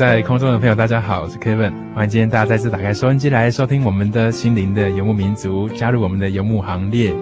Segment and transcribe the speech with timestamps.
[0.00, 7.14] 在空中的朋友，大家好，我是 Kevin，欢迎今天大家再次打开收音机来收听我们的心灵的游牧民族，加入我们的游牧行列。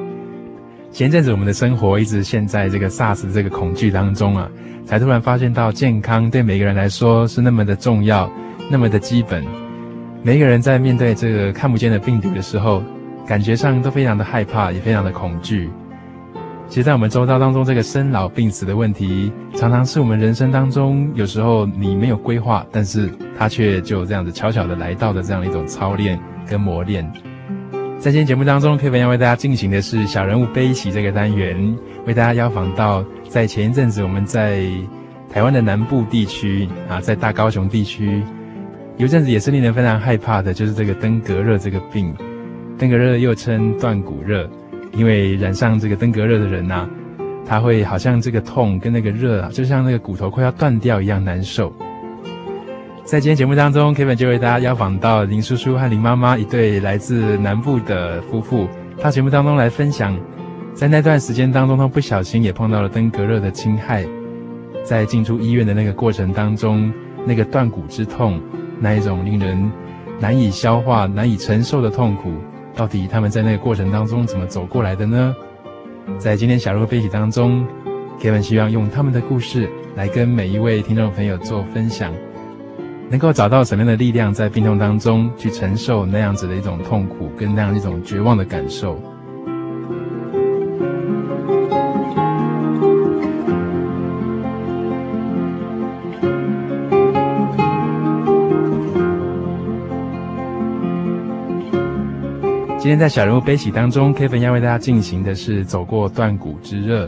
[0.93, 4.49] 前阵子我们的生活一直陷在这个 SARS 这个恐惧当中啊，
[4.87, 8.31] 才突然发现到健康对每个人来说是那么的重要，
[8.71, 9.45] 那么的基本。
[10.23, 12.81] 每一个人在面对这个看不见的病毒的时候，
[13.27, 15.69] 感觉上都非常的害怕，也非常的恐惧。
[16.69, 27.11] 其实，在我们周遭当中，这个生老病死的问题，常常是我们人生当中有时候你没有规划，但是它却就这样子悄悄的来到的这样一种操练跟磨练。
[27.99, 34.63] 在今天节目当中，Kevin 要为大家进行的是小人物悲喜这个单元，为大家邀访到在前一阵子我们在
[35.33, 38.23] 台湾的南部地区啊，在大高雄地区，
[38.99, 42.15] 有阵子也是令人非常害怕的，就是这个登革热这个病，
[42.77, 44.49] 登革热又称断骨热。
[44.99, 46.89] 因为染上这个登革热的人呐、
[47.47, 51.73] 他会好像这个痛跟那个热啊，就像那个骨头快要断掉一样难受。
[53.05, 58.67] 在今天节目当中，Kevin 就为大家邀访到林叔叔和林妈妈一对来自南部的夫妇，
[59.01, 60.19] 到节目当中来分享，
[60.75, 64.05] 在那段时间当中，他不小心也碰到了登革热的侵害，
[64.85, 66.93] 在进出医院的那个过程当中，
[67.25, 68.39] 那个断骨之痛，
[68.81, 69.71] 那一种令人
[70.19, 72.33] 难以消化、难以承受的痛苦。
[72.79, 75.35] 到底他们在那个过程当中怎么走过来的呢？
[76.17, 77.67] 在今天小人物悲喜当中
[78.21, 82.15] ，Kevin 希望用他们的故事来跟每一位听众朋友做分享，
[83.11, 88.97] 能够找到什么样的力量在病痛当中去承受那样子的一种痛苦跟那样一种绝望的感受。
[102.89, 107.07] 今天在小人物悲喜当中，Kevin 要为大家进行的是走过断骨之热，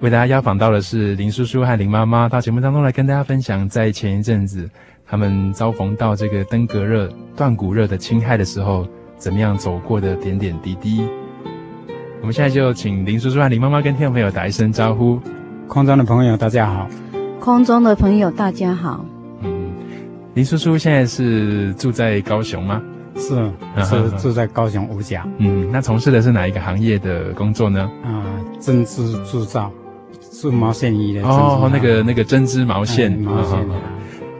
[0.00, 4.68] 为大家邀访到的是林叔叔和林妈妈，到节目当中来跟大家分享，在前一阵子
[5.06, 8.84] 他们遭逢到这个登革热、断骨热的侵害的时候，
[9.16, 11.06] 怎么样走过的点点滴滴。
[12.20, 15.20] 我们现在就请林叔叔和林妈妈跟听众朋友打一声招呼。
[15.68, 16.88] 空中的朋友大家好，
[17.38, 19.06] 空中的朋友大家好。
[19.42, 19.70] 嗯，
[20.34, 22.82] 林叔叔现在是住在高雄吗？
[23.16, 23.50] 是
[23.84, 27.90] 是住在高雄五甲，嗯，那从事的是哪一个行业的工作呢？
[28.04, 28.24] 啊，
[28.60, 29.70] 针织制造，
[30.20, 31.22] 做毛线衣的。
[31.22, 33.58] 哦，那个那个针织毛线，毛线。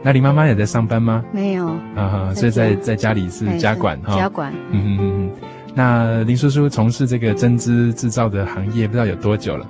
[0.03, 1.23] 那你妈妈也在上班吗？
[1.31, 1.67] 没有。
[1.95, 4.15] 啊，所以在在家里是家管哈。
[4.15, 4.53] 家管。
[4.71, 5.31] 嗯嗯嗯。
[5.73, 9.65] 那林叔叔从事这个针织制造的行业，不知道有多久了？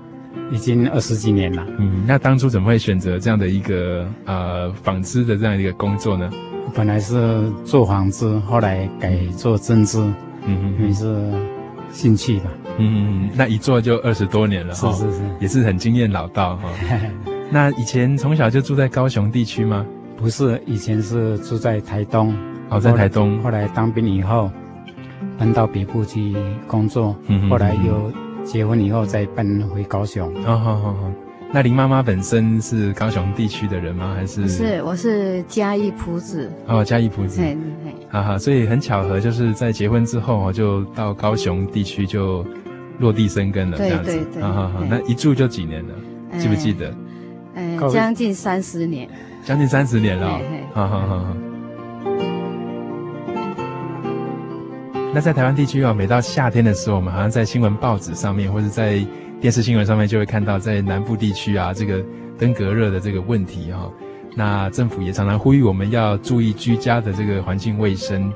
[0.51, 1.65] 已经二十几年了。
[1.79, 6.29] 嗯，那当初怎么会选择这样的一个呃纺织的这样一个工作呢？
[6.73, 9.99] 本来是做纺织，后来改做针织，
[10.45, 11.31] 嗯哼，也是
[11.91, 16.69] 兴趣吧，嗯，那一做就二十多年了，是是是，也是很经验老道哈。
[17.51, 19.85] 那以前从小就住在高雄地区吗？
[20.17, 22.35] 不是，以前是住在台东，
[22.69, 24.49] 哦，在台东，后来当兵以后
[25.37, 26.35] 搬到北部去
[26.67, 28.11] 工作，嗯，后来又
[28.43, 31.11] 结婚以后再搬回高雄，好好好好。
[31.51, 34.13] 那林妈妈本身是高雄地区的人吗？
[34.13, 34.47] 还是？
[34.49, 36.51] 是，我是嘉义朴子。
[36.67, 37.39] 哦，嘉义朴子。
[37.39, 37.93] 对对。
[38.09, 42.45] 哈哈，所以很巧合，就是在结婚之后，就到高雄地区就
[42.99, 44.11] 落地生根了，对这样子。
[44.11, 45.93] 对对好好好，那一住就几年了？
[46.37, 46.93] 记不记得？
[47.55, 49.07] 哎，将近三十年。
[49.45, 50.39] 将近三十年了。
[50.73, 51.37] 好好好好。
[55.13, 58.99] 那在台湾地区啊，每到夏天的时候，我们好像在新闻报纸上面，或者在
[59.41, 62.03] 电视新闻上面，就会看到在南部地区啊，这个
[62.37, 63.91] 登革热的这个问题哈。
[64.35, 68.33] 那政府也常常呼吁我们要注意居家的这个环境卫生。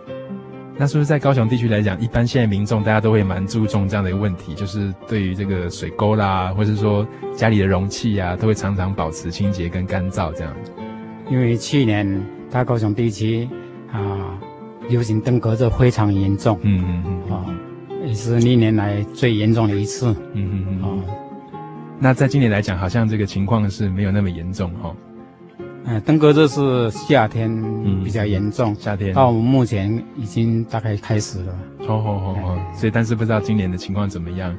[0.78, 7.06] 那是不是在高雄地区来讲，一般现在民众大家都会蛮注重这样的一个问题，就是对于这个水沟啦，或者说
[7.36, 10.54] 家里的容器啊，都会常常保持清洁跟干燥这样。
[11.30, 13.50] 因为去年大高雄地区
[13.92, 14.40] 啊。
[14.90, 17.46] 流行登革热非常严重，嗯嗯嗯，啊，
[18.06, 21.04] 也是历年来最严重的一次，嗯嗯嗯，哦，
[22.00, 24.96] 那在今年来讲，好像这个情况是没有那么严重哈。
[25.86, 27.50] 嗯，登革热是夏天
[28.04, 29.14] 比较严重，夏天。
[29.14, 31.54] 到目前已经大概开始了。
[31.82, 34.56] 哦哦哦哦，所以但是不知道今年的情况怎么样，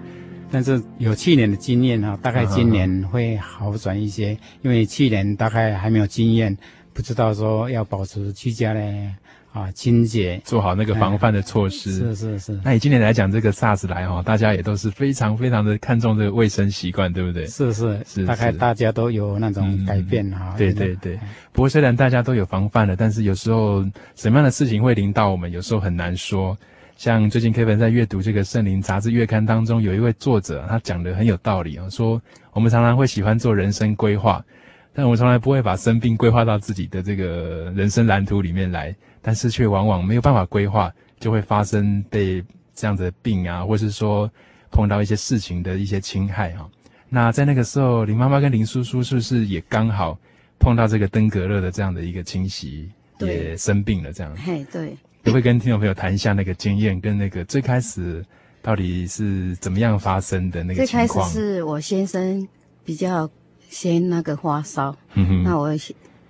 [0.50, 6.56] 但是有去年的经验啊，大概今年会好转一些，因为去年大概还没有经验，
[6.92, 9.14] 不知道说要保持居家嘞。
[9.52, 11.92] 啊，清洁，做好那个防范的措施。
[11.92, 12.60] 是是是。
[12.64, 17.46] 那以今年来讲，这个 SARS 来哈，大家也都是非常非常的看重这个卫生习惯，对不对？
[17.48, 18.24] 是是是。
[18.24, 20.54] 大概大家都有那种改变哈。
[20.56, 21.18] 对对对。
[21.52, 26.56] 不过虽然大家都有防范了，但是有时候什么样的事情会临到我们，有时候很难说。
[26.96, 34.44] 像最近 Kevin 在阅读这个《圣灵》杂志月刊当中，有一位作者，他讲的很有道理啊，说我们常常会喜欢做人生规划，
[34.92, 38.94] 但我们从来不会把生病规划到自己的这个人生蓝图里面来。
[39.22, 42.42] 但是却往往没有办法规划，就会发生被
[42.74, 44.30] 这样的病啊，或是说
[44.70, 46.68] 碰到一些事情的一些侵害哈。
[47.08, 50.18] 那在那个时候，林妈妈跟林叔叔是不是也刚好
[50.58, 52.88] 碰到这个登革热的这样的一个侵袭，
[53.18, 54.34] 也生病了这样？
[54.36, 54.96] 嘿，对。
[55.24, 58.24] 也会跟听众朋友谈一下那个经验，跟那个最开始
[58.62, 61.08] 到底是怎么样发生的那个情况？
[61.08, 62.48] 最开始是我先生
[62.84, 63.28] 比较
[63.68, 65.70] 先那个发烧，嗯哼，那我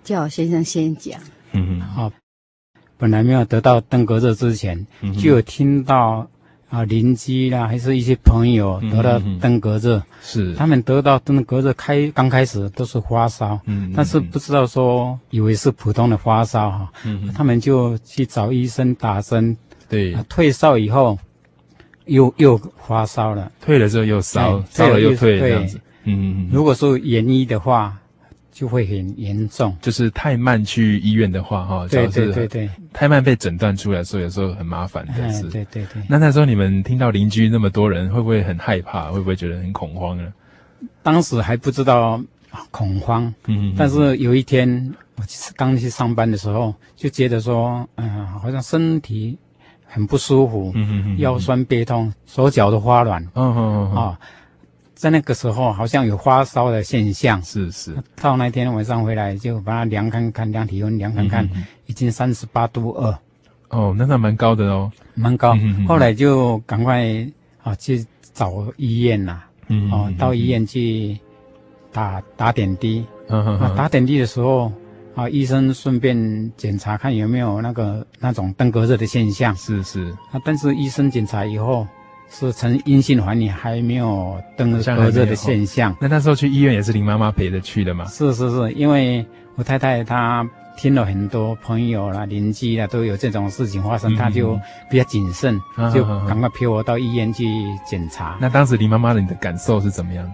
[0.02, 1.20] 叫我先生先讲，
[1.52, 2.12] 嗯哼，好。
[3.00, 6.28] 本来没有得到登革热之前，嗯、就有听到
[6.68, 10.54] 啊邻居啦，还是一些朋友得到登革热，嗯、是。
[10.54, 19.56] 他们得到登革热开刚开始都是发烧，嗯，但是不知道说以为是普通的发烧哈，嗯，他们就去找医生打针，
[19.88, 21.18] 对，啊、退烧以后
[22.04, 27.96] 又又发烧了，退了之后又烧，烧了又退，这样子，嗯，如果说延医的话。
[28.60, 35.44] 就会很严重，就是太慢去医院的话，哈，对对对对，太慢被诊断出来，所以有时候很麻烦的是。
[35.44, 36.02] 对对对。
[36.06, 39.10] 那那时候你们听到邻居那么多人，会不会很害怕？
[39.10, 40.30] 会不会觉得很恐慌呢？
[41.02, 42.22] 当时还不知道
[42.70, 45.22] 恐慌，嗯，但是有一天我
[45.56, 49.38] 刚去上班的时候，就觉得说，嗯，好像身体
[49.86, 54.20] 很不舒服，嗯嗯，腰酸背痛，手脚都发软，嗯嗯嗯啊。
[55.00, 57.42] 在那个时候，好像有发烧的现象。
[57.42, 57.96] 是是。
[58.20, 63.18] 到那天晚上回来，就把它量看看，量体温，量看看，嗯、已经三十八度二。
[63.70, 64.92] 哦，那还蛮高的哦。
[65.14, 65.56] 蛮高。
[65.56, 67.06] 嗯、后来就赶快
[67.62, 68.04] 啊去
[68.34, 69.42] 找医院呐。
[69.68, 69.90] 嗯。
[69.90, 71.18] 哦，到医院去
[71.90, 73.02] 打打点滴。
[73.28, 73.58] 嗯嗯。
[73.58, 74.70] 啊，打点滴的时候
[75.14, 79.56] 啊，医生顺便检查看有没有那个那种登革热的现象。
[79.56, 80.10] 是是。
[80.30, 81.86] 啊，但是医生检查以后。
[82.30, 84.78] 是呈阴性环境，还没有登革
[85.10, 85.94] 热的现象。
[86.00, 88.04] 那那时候去医院也是林妈妈陪着去的嘛？
[88.06, 97.44] 是是是，因为我太太她听了很多朋友啦、邻居啦都有这种事情发生，她、嗯、就比较谨慎，嗯、就赶快陪我到医院去
[97.84, 98.38] 检查。
[98.40, 100.32] 那当时林妈妈的你的感受是怎么样？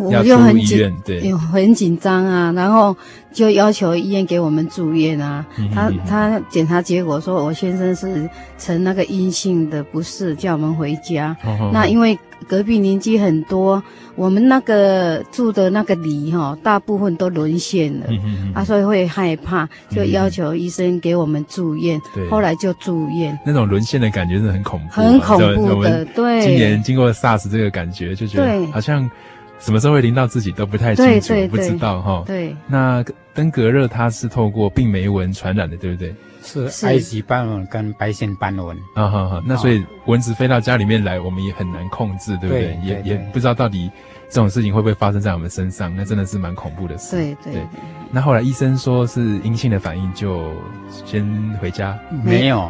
[0.00, 2.96] 我就很紧，对，很紧张啊，然后
[3.32, 5.44] 就要求医院给我们住院啊。
[5.74, 11.36] 他他检查结果说我先生是呈那个阴性的不是，叫我们回家。
[11.72, 12.18] 那因为
[12.48, 13.82] 隔壁邻居很多，
[14.16, 18.06] 我们那个住的那个里哈，大部分都沦陷了，
[18.54, 22.00] 啊，所以会害怕，就要求医生给我们住院。
[22.14, 23.38] 对、嗯，后来就住院。
[23.46, 26.04] 那种沦陷的感觉是很恐怖，很恐怖的。
[26.06, 29.08] 对，今年经过 SARS 这个感觉，就觉得好像。
[29.62, 32.24] 什么时候会淋到自己都不太清楚，不知道哈。
[32.26, 33.02] 对，那
[33.32, 36.14] 登革热它是透过病媒蚊传染的，对不对？
[36.44, 38.76] 是埃及斑蚊跟白线斑蚊。
[38.96, 42.76] 啊哈哈，那所以蚊子飞到家里面来，我们也很难控制，对不对？
[42.82, 43.88] 也也不知道到底
[44.28, 47.16] 这种事情会不会发生在我们身上，那真的是蛮恐怖的事。
[47.16, 47.62] 对对。
[48.10, 50.52] 那后来医生说是阴性的反应，就
[51.06, 51.24] 先
[51.60, 51.96] 回家。
[52.24, 52.68] 没有，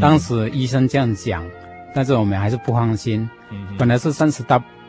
[0.00, 1.46] 当时医生这样讲，
[1.94, 3.30] 但是我们还是不放心。
[3.78, 4.42] 本来是三十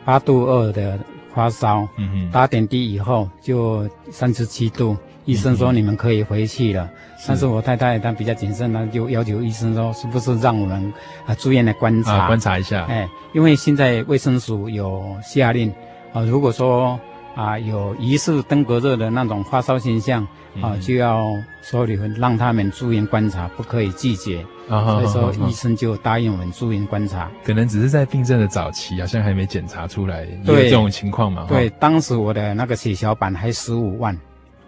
[0.04, 0.98] 八度二的。
[1.36, 1.86] 发烧，
[2.32, 6.88] 打点滴以后就三十七度，医生说你们可以回去了。
[7.28, 10.90] 但是我太太她比较谨慎，她就要求医生说，是不是让我们
[11.26, 12.86] 啊住院来观察，啊、观察一下？
[12.86, 15.70] 哎，因为现在卫生署有下令
[16.14, 16.98] 啊，如果说
[17.36, 20.24] 啊有疑似登革热的那种发烧现象
[20.60, 21.24] 啊，嗯、就要
[21.62, 24.44] 说你们让他们住院观察，不可以拒绝。
[24.68, 27.30] 啊，所以说医生就答应我们住院观察。
[27.44, 31.46] 可能只是在病症的早期，好像还没检查出来有这种情况嘛？
[31.48, 34.18] 对，当时我的那个血小板还十五万。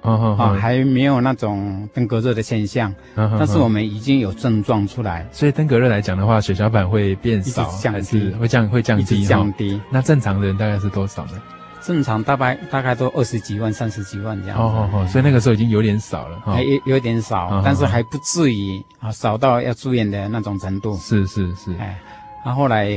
[0.01, 5.27] 啊啊还没有那种登革热的现象，但是我们已经有症状出来。
[5.33, 9.25] 所以登革热来讲的话，血小板会变少，还是会降会降低？
[9.25, 9.79] 降低。
[9.91, 11.33] 那正常的人大概是多少呢？
[11.80, 14.58] 正常大概大概都二十几万、三十几万这样。
[14.58, 20.97] 哦哦哦所以那个时候已经有点少了，还有有点少，但是还不至于啊少到要住院的那种程度。
[20.97, 21.75] 是是是。
[21.78, 21.99] 哎，
[22.44, 22.90] 然后来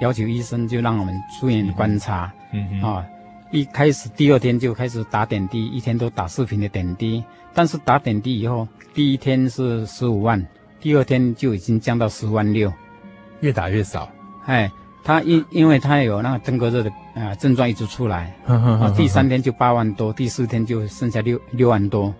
[0.00, 2.32] 要求医生就让我们住院观察。
[2.52, 2.82] 嗯嗯。
[2.82, 3.04] 啊。
[3.52, 7.22] 一开始第二天就开始打点滴，一天都打四瓶的点滴。
[7.54, 10.44] 但是打点滴以后，第一天是十五万，
[10.80, 12.70] 第二天就已经降到十万六，
[13.40, 14.10] 越打越少。
[14.46, 14.70] 哎，
[15.06, 22.12] 他因因为他有那个登革热的啊、呃、症状一直出来，啊，第三天就八万多，第四天就剩下六六万多，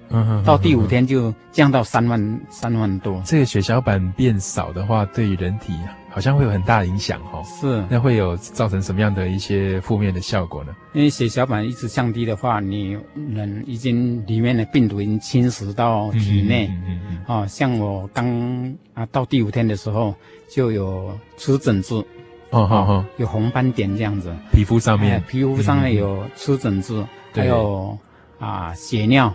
[0.45, 3.21] 到第五天就降到三万三万多。
[3.25, 5.73] 这个血小板变少的话，对于人体
[6.09, 10.73] 好像会有很大的影响哦，是，那会有造成什么样的一些负面的效果呢？
[10.95, 12.97] 因为血小板一直降低的话，你
[13.35, 20.15] 人已经里面的病毒已经侵蚀到体内，嗯嗯嗯，啊，像我刚啊到第五天的时候
[20.49, 22.03] 就有出疹子，
[22.51, 27.97] 哦哦哦，有红斑点这样子，皮肤上面，皮肤上面有出疹子，还有
[28.39, 29.33] 啊血尿，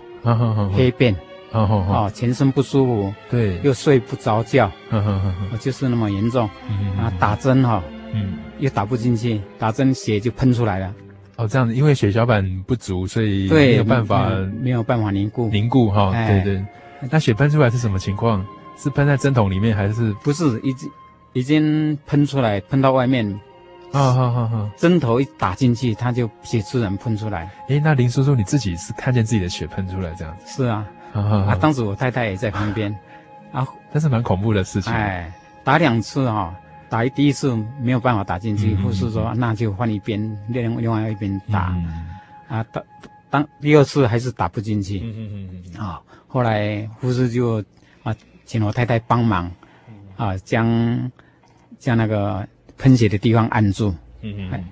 [0.73, 1.15] 黑便。
[1.53, 5.19] 哦哦哦，全身不舒服，对，又睡不着觉，呵呵
[5.51, 6.49] 呵，就是那么严重，
[6.97, 10.93] 啊，打针哈，嗯，又打不进去，打针血就喷出来了，
[11.35, 14.29] 哦，这样子，因为血小板不足，所以没有办法，
[14.61, 16.65] 没有办法凝固，凝固哈，对对，
[17.11, 18.45] 那血喷出来是什么情况？
[18.77, 20.13] 是喷在针筒里面，还是？
[20.23, 20.57] 不是？
[20.61, 20.89] 已经
[21.33, 23.25] 已经喷出来，喷到外面，
[23.91, 27.49] 啊哈哈哈，针头一打进去，它就血自然喷出来。
[27.69, 30.63] 诶，那林叔叔你自己是看见自己的血喷出来这样子？
[30.63, 30.85] 是啊。
[31.13, 32.89] 啊，当时我太太也在旁边，
[33.51, 34.93] 啊，但是蛮恐怖的事情。
[34.93, 35.29] 哎，
[35.61, 36.55] 打两次哈，
[36.87, 41.75] 打第一次没有办法打进去，护士说那就换一边，另另外一边打。
[42.47, 42.81] 啊，当
[43.29, 45.01] 当第二次还是打不进去。
[45.03, 47.61] 嗯嗯嗯啊，后来护士就
[48.03, 49.51] 啊请我太太帮忙，
[50.21, 51.11] 啊将
[51.79, 52.47] 将那个
[52.77, 53.93] 喷血的地方按住。
[54.21, 54.65] 嗯嗯。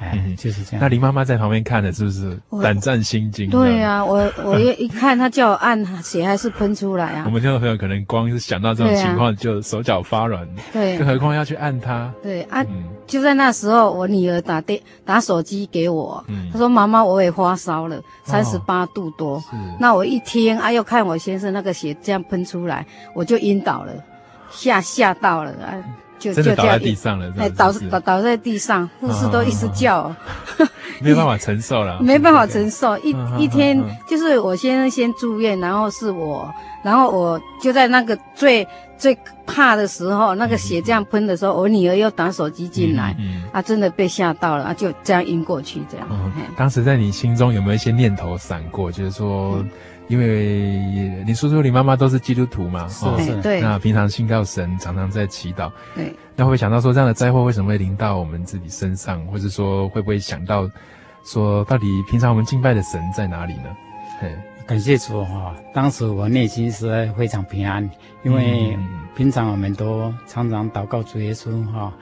[0.00, 0.80] 哎，就是这样。
[0.80, 3.50] 那林妈妈在旁边看的是不是胆战心惊？
[3.50, 7.24] 对啊，我我一一看他叫我按，血还是喷出来啊。
[7.26, 12.14] 我们听众朋友可能光是想到这种情况就手脚发软，对，更何况要去按它。
[12.22, 12.64] 对啊，
[13.08, 19.42] 就在那时候，我女儿打电打手机给我，她说：“妈妈，我也发烧了，三十八度多。”
[19.80, 23.92] 那我一听，啊，又看我先生那个血这样喷出来，我就晕倒了，
[24.50, 25.74] 吓吓到了啊。
[26.18, 30.12] 就就倒在地上了，哎，倒倒倒在地上，护士都一直叫，
[31.00, 32.98] 没有办法承受了， 没办法承受。
[33.06, 36.52] 一一天就是我先先住院，然后是我，
[36.82, 38.66] 然后我就在那个最
[38.98, 43.16] 最怕的时候，那个血这样喷的时候，我女儿又打手机进来，
[43.52, 46.32] 啊，真的被吓到了，啊，就这样晕过去这样。
[46.56, 49.64] 当时在你心中有没有一些念头闪过，就是说？
[50.08, 53.60] 因为你叔叔、你妈妈都是基督徒嘛，是是，对。
[53.60, 55.70] 那平常信靠神，常常在祈祷。
[55.94, 56.14] 对。
[56.34, 60.68] 那会不会想到说，这样的灾祸为什么会临到我们自己身上，或者说会不会想到
[61.24, 63.76] 说，到底平常我们敬拜的神在哪里呢？
[64.18, 64.34] 嘿，
[64.66, 65.54] 感谢主哈！
[65.74, 67.88] 当时我内心是非常平安，
[68.22, 68.74] 因为
[69.14, 71.92] 平常我们都常常祷告主耶稣哈，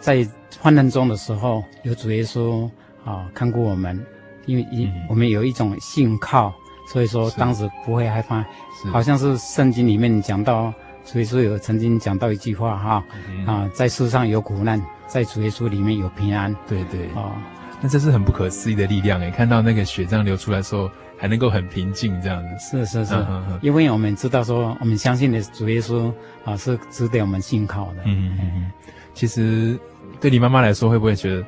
[0.00, 0.26] 在
[0.60, 2.68] 患难中的时候有主耶稣
[3.04, 4.04] 啊看顾我们，
[4.46, 6.52] 因为一我们有一种信靠。
[6.86, 8.44] 所以说，当时不会害怕，
[8.92, 10.72] 好像是圣经里面讲到，
[11.04, 13.04] 所以说有曾经讲到一句话哈，
[13.46, 16.54] 啊，在世上有苦难，在主耶稣里面有平安。
[16.68, 17.32] 对对，哦，
[17.80, 20.88] 那这是很不可思议的力量诶，看到那个血这样流出来的时候，
[21.18, 22.70] 还能够很平静这样子。
[22.70, 23.26] 是是是，
[23.60, 26.12] 因为我们知道说，我们相信的主耶稣
[26.44, 28.02] 啊，是值得我们信靠的。
[28.04, 28.72] 嗯嗯嗯，
[29.12, 29.76] 其实
[30.20, 31.44] 对你妈妈来说，会不会觉得？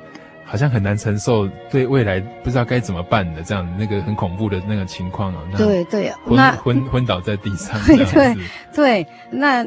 [0.51, 5.43] 好像很难承受，对未来不知道该怎么办的这样那个很恐怖的那个情况啊。
[5.59, 7.79] 对对，昏那昏昏倒在地上。
[7.85, 8.37] 对对
[8.75, 9.63] 对，那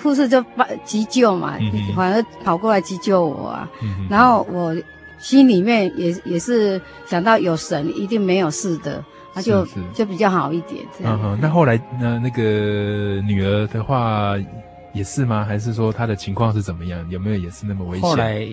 [0.00, 3.68] 护士就把急救嘛，嗯、反而跑过来急救我啊。
[3.82, 4.72] 嗯、然后我
[5.18, 11.18] 心里面也也是想到有神，一定没有事的，那就，是是就比较好一点这样。
[11.20, 14.34] 嗯、那后来那那个女儿的话
[14.92, 15.44] 也是吗？
[15.44, 17.04] 还是说她的情况是怎么样？
[17.10, 18.08] 有没有也是那么危险？
[18.08, 18.46] 后来。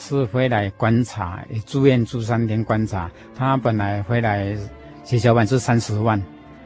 [0.00, 3.10] 是回来观察，住院住三天观察。
[3.36, 4.56] 他本来回来
[5.04, 6.18] 血小板是三十万，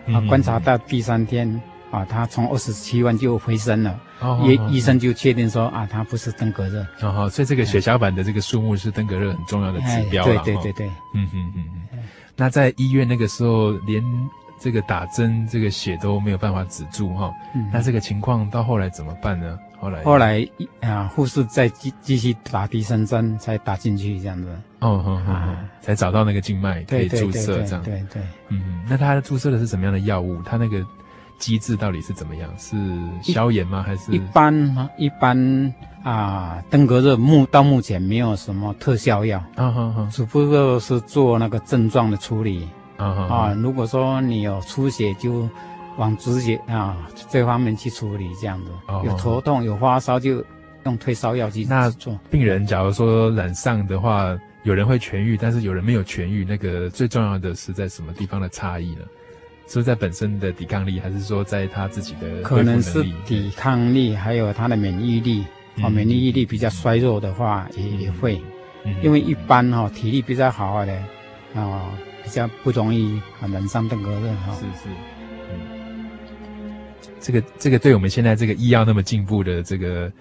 [0.06, 1.60] 啊，观察到第三天
[1.90, 4.00] 啊，他从二十七万就回升了。
[4.20, 6.86] 哦，医医生就确定说啊，他不是登革热。
[7.02, 10.24] 哦，所以这个血小板的这个数目是登革热很重要的指标。
[10.24, 11.98] 对对对对，嗯嗯嗯嗯。
[12.36, 14.02] 那在医院那个时候，连
[14.60, 17.32] 这个打针这个血都没有办法止住哈。
[17.72, 19.58] 那这个情况到后来怎么办呢？
[19.84, 20.48] 后来后来
[20.80, 24.48] 啊，护士再继继续打第三针，才打进去这样子。
[24.78, 27.82] 哦，好好好，才找到那个静脉可以注射这样。
[27.82, 28.22] 对对。
[28.48, 30.42] 嗯，那他注射的是什么样的药物？
[30.42, 30.82] 他那个
[31.38, 32.50] 机制到底是怎么样？
[32.56, 32.76] 是
[33.22, 33.82] 消炎吗？
[33.82, 34.10] 还是？
[34.10, 39.38] 一般一般啊，登革热目到目前没有什么特效药。
[39.54, 40.08] 啊哈哈。
[40.10, 42.66] 只不过是做那个症状的处理。
[42.96, 43.52] 啊啊。
[43.52, 45.46] 如果说你有出血就。
[45.96, 48.70] 往直接啊这方面去处理，这样子。
[48.88, 50.44] 哦、有头痛有发烧就
[50.84, 51.64] 用退烧药去
[51.98, 52.18] 做。
[52.30, 59.02] 病人假如说染上的话，有人会痊愈，但是有人没有痊愈，那个最重要的是在什么地方的差异呢？
[59.66, 62.42] 是不是在本身的抵抗力，还是说在他自己的？
[62.42, 65.44] 可能是抵抗力，还有他的免疫力。
[65.82, 68.40] 哦，免疫力比较衰弱的话，也也会。
[68.84, 70.92] 嗯、因为一般哈、哦、体力比较好的
[71.54, 71.90] 啊，
[72.22, 74.54] 比较不容易啊染上登革热哈。
[74.54, 74.88] 是是。
[77.24, 80.12] 这个这个对我们现在这个医药那么进步的这个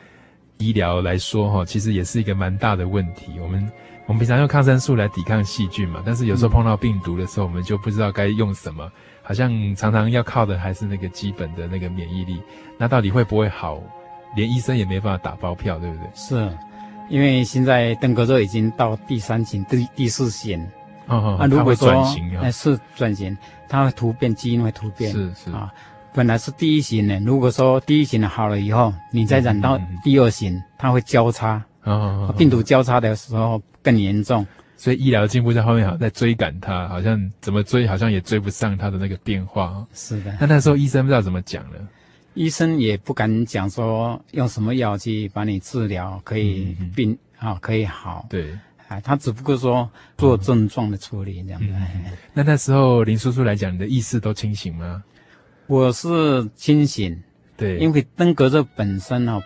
[0.57, 3.33] 医疗来说，哈，其实也是一个蛮大的问题。
[3.41, 3.69] 我们
[4.05, 8.89] 我们平常用抗生素来抵抗细菌嘛，但是有时候碰到病毒的时候，我们就不知道该用什么，
[9.21, 12.41] 好像常常要靠的还是那个基本的那个免疫力。
[12.77, 13.83] 那到底会不会好？
[14.37, 16.07] 连医生也没办法打包票，对不对？
[16.15, 16.57] 是，
[17.09, 20.59] 因为现在登革热已经到第三型、第第四型。
[21.07, 25.69] 哦哦，那如果说转型，哎，是转型，它会突变，基因会突变，是是啊。
[26.13, 31.63] 本来是第一型的，如果说第一型的好了以后，你再染到第二型，它会交叉，
[32.37, 34.45] 病毒交叉的时候更严重。
[34.77, 39.85] 所以医疗进步在后面，好像在追赶它，好像怎么追，好像也追不上它的那个变化。
[39.93, 40.35] 是的。
[40.39, 41.79] 那那时候医生不知道怎么讲了，
[42.33, 48.25] 医生也不敢讲说用什么药去把你治疗，可以病啊可以好。
[48.29, 48.51] 对，
[48.87, 51.67] 啊，他只不过说做症状的处理这样子。
[52.33, 55.01] 那那时候林叔叔来讲，你的意识都清醒吗？
[55.67, 57.17] 我是清醒，
[57.55, 59.41] 对，因为登革热本身哦，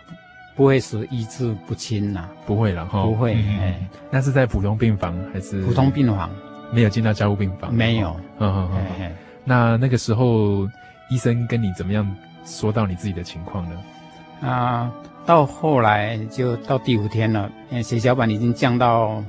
[0.56, 5.62] 不会使意志不清呐，不会了哈，不会，哎，那是在普通病房还是？
[5.62, 6.28] 普通病房，
[6.72, 9.12] 没有进到加护病房，没有，嗯嗯嗯，
[9.44, 10.68] 那那个时候
[11.08, 12.04] 医生跟你怎么样
[12.44, 14.48] 说到你自己的情况呢？
[14.48, 14.92] 啊，
[15.24, 17.48] 到后来就到第五天了，
[17.82, 19.22] 血小板已经降到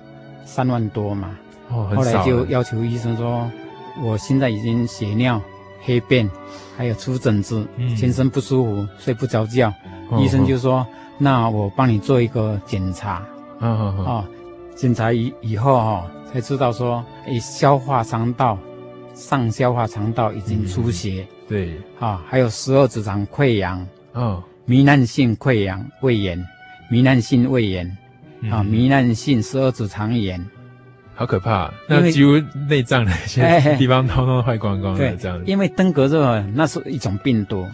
[0.44, 1.38] 三万多嘛，
[1.70, 3.50] 哦，后来就要求医生说，
[4.02, 5.40] 我现在已经血尿。
[5.82, 6.30] 黑便，
[6.78, 9.74] 还有出疹子，全身不舒服，睡不着觉。
[10.20, 10.86] 医生就说
[11.18, 13.24] ：“那我帮你做一个检查。”
[13.60, 14.26] 啊，
[14.76, 18.58] 检查以以后哈，才知道说，诶，消化肠道
[19.14, 21.28] 上消化肠道已经出血。
[21.48, 26.44] 对，啊，还有十二指肠溃疡，哦，糜烂性溃疡胃炎，
[26.90, 27.86] 糜烂性胃炎，
[28.50, 30.44] 啊，糜烂性十二指肠炎。
[31.20, 31.70] 好可怕！
[31.86, 32.32] 那几乎
[32.70, 33.44] 内脏的一些
[33.76, 35.44] 地方通通坏光光的这样子。
[35.46, 37.68] 因为登革热那是一种病毒，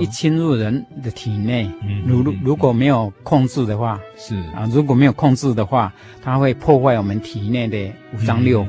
[0.00, 1.70] 一侵入人的体内，
[2.04, 4.34] 如如果没有控制的话，是。
[4.52, 8.66] 啊，如果没有控制的话，它会破坏我们体内的五脏六腑。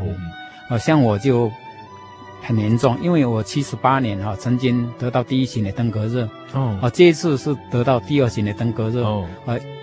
[0.70, 1.52] 好像我就
[2.44, 9.28] 很严重，因为我七十八年哈曾经得到第一型的登革热，哦，这一次是得到第二型的登革热，哦，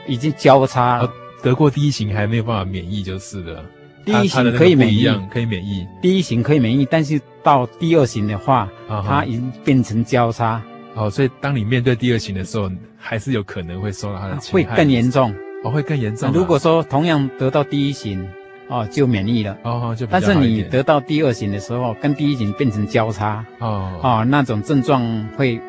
[0.06, 1.04] 已经交叉，
[1.42, 3.64] 得过第一型还没有办法免疫就是了。
[4.06, 5.84] 第一型可以免疫，可以免疫。
[6.00, 10.62] 第一型可以免疫，但是到第二型的话，它已经变成交叉。
[10.94, 14.70] 哦，所以当你面对第二型的时候，还是有可能会受到它的侵害。
[14.70, 15.34] 会更严重。
[15.64, 16.30] 哦，会更严重。
[16.32, 18.24] 如果说同样得到第一型，
[18.68, 19.58] 哦，就免疫了。
[19.64, 20.06] 哦，就。
[20.06, 23.44] 但是你得到第二型的时候，跟第一型变成交叉。
[23.58, 23.90] 哦。
[24.02, 25.02] 哦，那种症状
[25.36, 25.60] 会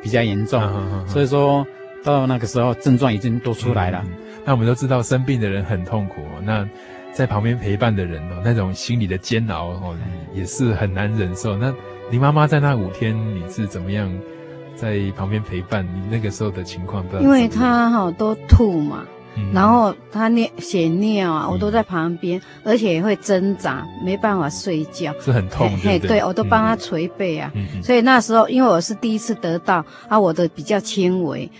[0.00, 0.62] 比较严重。
[1.08, 1.66] 所以说
[2.04, 4.04] 到那个时候，症状已经都出来了。
[4.44, 6.22] 那我们都知道，生病的人很痛苦。
[6.44, 6.64] 那。
[7.12, 9.96] 在旁边陪伴的人哦，那种心理的煎熬哦，
[10.32, 11.56] 也是很难忍受。
[11.56, 11.74] 那
[12.10, 14.10] 林妈妈在那五天，你是怎么样
[14.74, 15.84] 在旁边陪伴？
[15.84, 17.04] 你那个时候的情况？
[17.20, 19.04] 因为她哈都吐嘛。
[19.52, 25.70] 然后他尿血尿啊，我都在旁边，而且也会挣扎，没办法睡觉，是很痛。
[25.78, 27.50] 嘿，对，我都帮他捶背啊。
[27.82, 31.50] 所以那时候，因为我是第一次得到啊，我的比较轻微，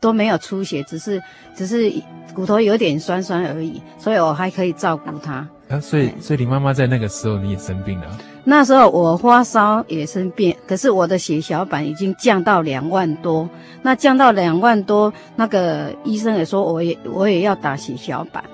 [0.00, 1.20] 都没有出血，只是
[1.56, 1.92] 只是
[2.34, 5.46] 骨头有点酸酸而已，所以我还可以照顾他。
[5.68, 8.06] 啊，所以所以你妈妈在那个时候你也生病了。
[8.44, 13.48] 那时候我发烧也生病，可是我的血小板已经降到两万多。
[13.82, 18.44] 那降到两万多，那个医生也说我也我也要打血小板，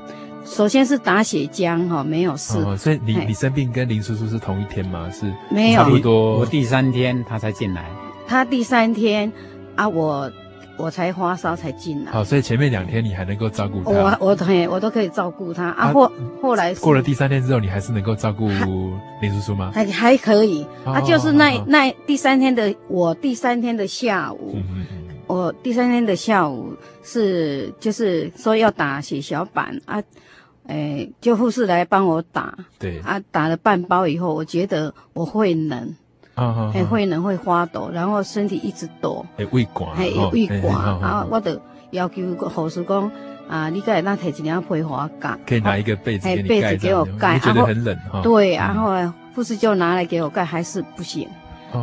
[0.45, 2.59] 首先是打血浆哈，没有事。
[2.59, 5.09] 哦，所以你你生病跟林叔叔是同一天吗？
[5.13, 6.39] 是，没有，差不多。
[6.39, 7.85] 我第三天他才进来。
[8.27, 9.33] 他第三天
[9.77, 10.31] 啊，我
[10.81, 12.13] 我才发烧才进来。
[12.13, 13.91] 好，所以前面两天你还能够照顾他。
[13.91, 15.93] 我我嘿，我都可以照顾他啊。
[15.93, 19.71] 后后来过了第三天之后，你还是能够照顾林叔叔吗？
[19.75, 24.57] 还还可以啊，就是那那第三天的我第三天的下午。
[25.27, 30.03] 我第三天的下午是就是说要打血小板啊，
[30.67, 35.95] 诶，就护士来帮我打，对啊，打了半包以后，我觉得我会冷，
[36.47, 43.11] 啊还会冷会发抖，然后身体一直抖，会胃寒，还胃寒，然后我就要求护士讲
[43.49, 48.95] 啊，你该那提一点被我盖，可以拿一个被子给被子给我盖，觉得很冷哈，对，然后
[49.35, 51.29] 护士就拿来给我盖，还是不行。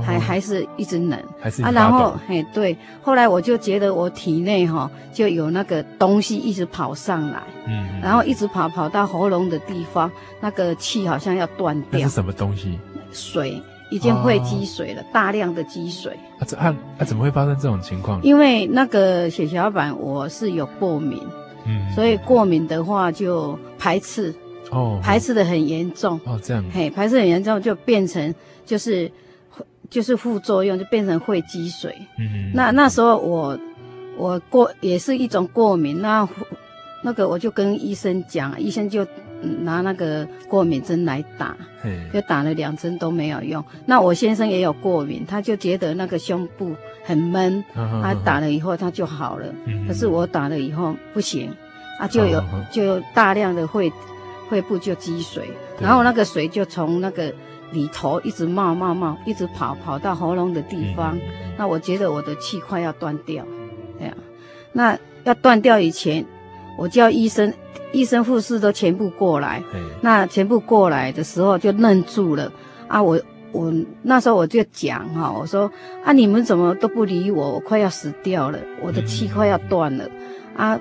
[0.04, 11.92] 还还是一直冷，还是啊，然后嘿对，后来我就觉得我体内哈就有那个东西一直跑上来，嗯，然后一直跑跑到喉咙的地方，那个气好像要断掉。
[11.92, 12.78] 那是什么东西？
[13.14, 16.12] 水已经会积水了，大量的积水。
[16.40, 18.22] 啊，怎啊啊怎么会发生这种情况？
[18.24, 21.22] 因为那个血小板我是有过敏，
[21.66, 24.34] 嗯，所以过敏的话就排斥，
[24.72, 26.20] 哦，排斥的很严重。
[26.26, 28.34] 哦，这样，嘿，排斥很严重就变成
[28.66, 29.12] 就是。
[29.90, 31.96] 就是副作用，就变成会积水。
[32.20, 33.58] 嗯，那那时候我
[34.18, 36.28] 我过也是一种过敏，那
[37.02, 39.08] 那个我就跟医生讲，医生就
[39.42, 43.64] 拿那个过敏针来打，嘿就打了两针都没有用。
[43.86, 49.46] 那我先生也有过敏，他就觉得那个胸部很闷，他打了以后他就好了。
[49.88, 51.52] 可是我打了以后不行，
[52.00, 53.92] 啊就有、就有大量的会
[54.50, 57.34] 会部就积水，然后那个水就从那个。
[57.74, 61.22] 里头一直冒冒冒，一直跑跑到喉咙的地方，嗯、
[61.58, 63.46] 那我觉得我的气快要断掉，
[64.00, 64.16] 这样，
[64.72, 66.26] 那要断掉以前，
[66.78, 67.54] 我叫医生、
[67.92, 72.52] 医生、护士都全部过来，嗯、那全部过来的时候就愣住了
[72.88, 73.02] 啊！
[73.02, 73.20] 我
[73.52, 75.72] 我那时候我就讲哈，我说
[76.04, 77.54] 啊，你们怎么都不理我？
[77.54, 80.06] 我快要死掉了，我的气快要断了、
[80.56, 80.80] 嗯、啊！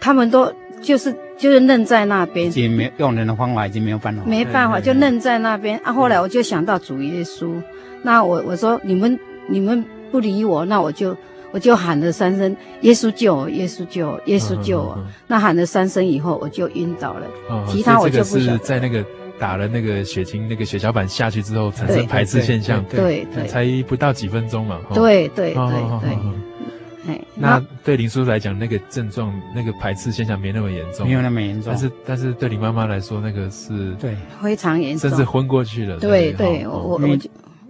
[0.00, 0.52] 他们都。
[0.82, 5.90] 就是就是愣在那边，已经没用人的方法，已经没有办法，没办法就愣在那边啊。
[5.90, 7.54] 后来我就想到主耶稣，
[8.02, 11.16] 那我我说你们你们不理我，那我就
[11.54, 14.98] 我就喊了三声耶稣救我，耶稣救我，耶稣救我。
[15.28, 17.28] 那喊了三声以后，我就晕倒了。
[17.68, 18.58] 其他我就不晓得。
[18.58, 19.06] 在那个
[19.38, 24.80] 打了那个血清那个血小板下去之后产生排斥现象，对对，才不到几分钟嘛。
[24.92, 25.64] 对对对
[26.02, 27.16] 对。
[27.36, 31.72] 那对林叔叔来讲，那个症状，那个排斥现象没那么严重，没有那么严重。
[31.72, 35.98] 但是，但是对林妈妈来说，那个是对非常严重，甚至昏过去了。
[36.00, 37.18] 对对，我我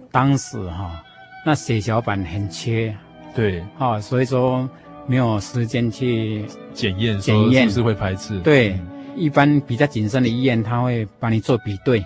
[0.09, 1.03] 当时哈，
[1.45, 2.95] 那血小板很缺，
[3.35, 4.67] 对啊，所以说
[5.05, 8.39] 没有时间去检验，检验是不是会排斥？
[8.39, 8.79] 对。
[9.17, 12.03] 一般比较谨慎的医院，他会帮你做比对，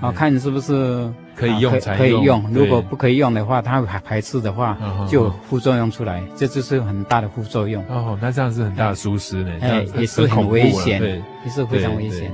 [0.00, 2.40] 好看是不是可以用才可以用。
[2.52, 4.78] 如果不可以用的话，它会排斥的话，
[5.10, 7.84] 就副作用出来，这就是很大的副作用。
[7.88, 12.30] 哦，那这样是很大的疏失呢，哎，也是很危险，对，也是非常危险。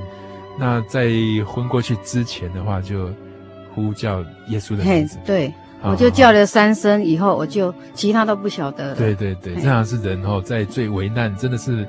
[0.59, 1.09] 那在
[1.47, 3.09] 昏过去之前的话，就
[3.73, 5.17] 呼叫耶稣的名字。
[5.25, 5.51] 对，
[5.83, 8.95] 我就叫了三声，以后我就其他都不晓得了。
[8.95, 11.87] 对对对，这样是人哦，在最危难，真的是。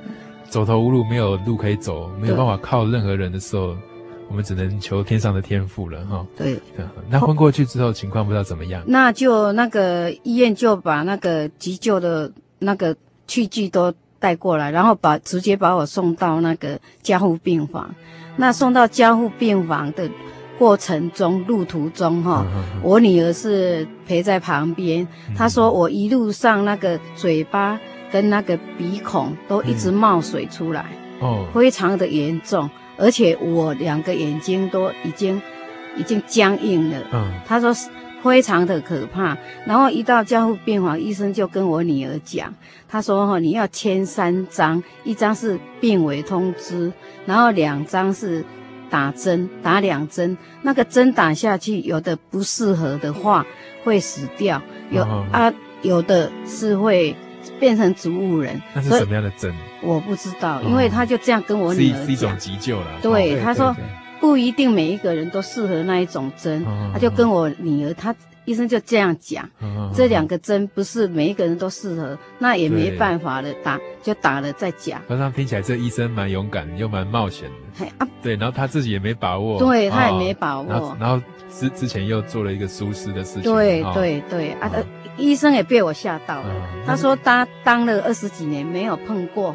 [0.50, 3.74] 走投无路，没有路可以走，没有办法靠任何人的时候，
[4.28, 6.24] 我们只能求天上的天赋了哈。
[6.36, 6.60] 对，
[7.10, 8.80] 那昏过去之后，情况不知道怎么样。
[8.86, 12.30] 那就那个医院就把那个急救的
[12.60, 12.94] 那个
[13.26, 17.92] 器具都带过来，然后把直接把我送到那个加护病房。
[18.36, 20.08] 那送到加护病房的
[20.58, 25.06] 过程中，路途中哈，嗯、我女儿是陪在旁边。
[25.36, 27.78] 她说我一路上那个嘴巴。
[28.12, 30.86] 跟那个鼻孔都一直冒水出来，
[31.18, 35.42] 哦，非常的严重，而且我两个眼睛都已经
[35.96, 36.98] 已经僵硬了。
[37.12, 37.74] 嗯，她说
[38.22, 39.36] 非常的可怕。
[39.66, 42.54] 然后一到加护病房，医生就跟我女儿讲，
[42.88, 46.92] 他说哈，你要签三张，一张是病危通知，
[47.26, 48.44] 然后两张是
[48.90, 53.44] 打针，打两针，那个针打下去，有的不适合的话
[53.84, 57.14] 会死掉，有啊，有的是会。
[57.60, 59.52] 变成植物人，那是什么样的针？
[59.82, 62.86] 我不知道，因为他就这样跟我女儿讲，是一种急救了。
[63.02, 63.76] 对，他说
[64.18, 68.14] 不一定每一个人都适合那一种针，他就跟我女儿，他
[68.44, 69.48] 医生就这样讲，
[69.94, 75.00] 这两个针不是每一个人都适合，那也没办法了，打就打了再讲。
[75.08, 77.86] 刚刚听起来这医生蛮勇敢又蛮冒险的。
[77.98, 83.42] 啊，对，然后他自己也没把握，对他也没把握，然后之之前又做了一个疏失的事情。
[83.42, 84.70] 对对对啊。
[85.16, 89.54] 医生也被我吓到了，他说他当了二十几年没有碰过，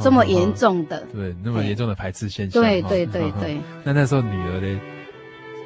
[0.00, 2.62] 这么严重的，对，那么严重的排斥现象。
[2.62, 3.58] 对对对对。
[3.84, 4.80] 那那时候女儿呢，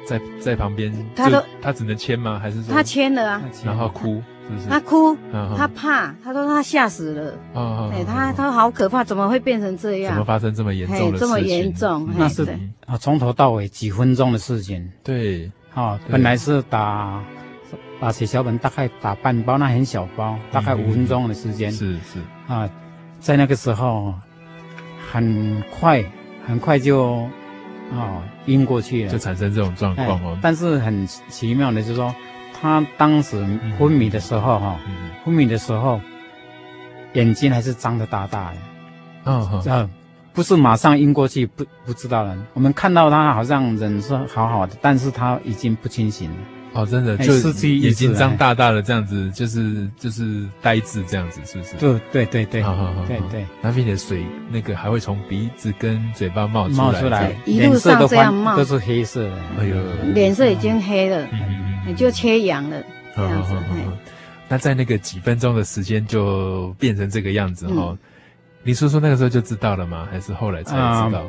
[0.07, 2.39] 在在旁边，他都他只能签吗？
[2.39, 3.41] 还是说他签了啊？
[3.65, 4.67] 然后哭，是不是？
[4.69, 5.17] 他哭，
[5.57, 7.31] 他怕，他说他吓死了。
[7.53, 7.91] 哦哦。
[8.05, 10.13] 她她好可怕，怎么会变成这样？
[10.13, 11.19] 怎么发生这么严重的事情？
[11.19, 12.09] 这么严重？
[12.17, 12.43] 那是
[12.85, 14.91] 啊，从头到尾几分钟的事情。
[15.03, 15.51] 对。
[15.73, 17.21] 啊，本来是打。
[17.99, 21.71] 打血小板大概打半包，那很小包，大概五分钟的时间。
[21.71, 22.69] 是是啊，
[23.21, 24.13] 在那个时候，
[25.09, 26.03] 很快
[26.45, 27.25] 很快就
[27.97, 30.37] 啊晕过去了，就产生这种状况哦。
[30.41, 32.13] 但是很奇妙的，就是说
[32.59, 33.37] 他当时
[33.77, 34.79] 昏迷的时候哈，
[35.23, 35.99] 昏迷的时候
[37.13, 38.57] 眼睛还是张得大大的。
[39.25, 39.89] 嗯嗯，
[40.33, 42.35] 不是马上晕过去，不不知道了。
[42.53, 46.37] 我们看到他好像人是好好的，但是他已经不清醒了。
[46.73, 47.31] 哦，真的，就
[47.67, 51.75] 眼睛张大大的这样子，就是就是呆滞这样子，是不是？
[51.75, 53.45] 对对对对，好好好，对对。
[53.61, 59.37] 那并且水那个还会从鼻子跟嘴巴冒出来，冒出来，一路上这样冒，都是黑色的。
[59.59, 59.75] 哎呦，
[60.15, 61.27] 脸色已经黑了，
[61.85, 62.83] 你就缺氧了，
[63.15, 63.53] 这样子。
[64.49, 67.95] 那在那个几分钟的时间就变成这个样子哈？
[68.63, 70.07] 你叔叔那个时候就知道了吗？
[70.11, 71.21] 还是后来才知道？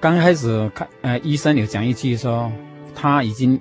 [0.00, 2.52] 刚开始看，呃，医生有讲一句说
[2.94, 3.60] 他已经。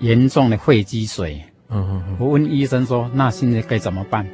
[0.00, 4.26] 严重的肺积水，嗯嗯嗯，我问医生说：“那现在该怎么办？”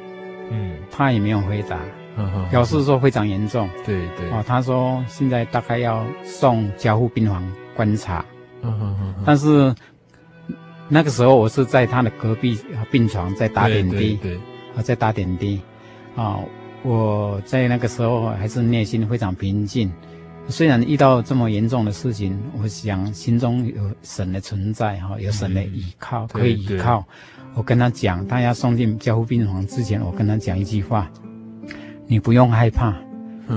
[0.49, 1.77] 嗯，他也没有回答，
[2.17, 3.69] 嗯嗯，表示说非常严重。
[3.85, 7.43] 对对，哦，他说现在大概要送加护病房
[7.75, 8.25] 观察，
[8.61, 9.75] 嗯嗯嗯，但是
[10.87, 12.57] 那个时候我是在他的隔壁
[12.89, 14.35] 病床在打点滴，对，
[14.73, 15.61] 啊，在打点滴，
[16.15, 16.39] 啊，
[16.83, 19.91] 我在那个时候还是内心非常平静。
[20.49, 27.05] 虽然遇到这么严重的事情，我想心中有神的存在哈，有神的依靠可以依靠。
[27.53, 31.11] 我跟他讲，他要送进交护病房之前，我跟他讲一句话：
[32.05, 32.95] 你不用害怕，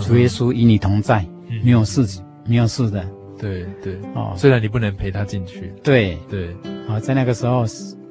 [0.00, 1.24] 主耶稣与你同在，
[1.62, 2.06] 没有事，
[2.44, 3.06] 没有事的。
[3.38, 3.98] 对对。
[4.14, 6.18] 哦，虽然你不能陪他进去，对。
[6.28, 6.48] 对。
[6.88, 7.64] 啊，在那个时候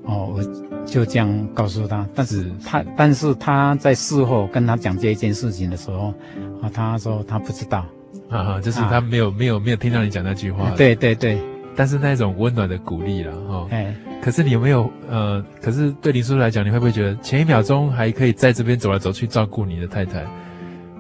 [0.04, 0.44] 哦，我
[0.86, 6.14] 就这样告诉他，但是他但是他在事后跟他讲这一件事情的时候
[6.62, 7.86] 啊，他说他不知道。
[8.30, 11.42] 啊哈，就是他没有、啊、没有没有听到你讲那句话，对对对，
[11.76, 13.68] 但是那种温暖的鼓励了哈。
[13.72, 20.24] 哎，可是你有没有呃，可是对林叔叔来讲，你会不会觉得前一秒钟还可以在这边走来走去照顾你的太太，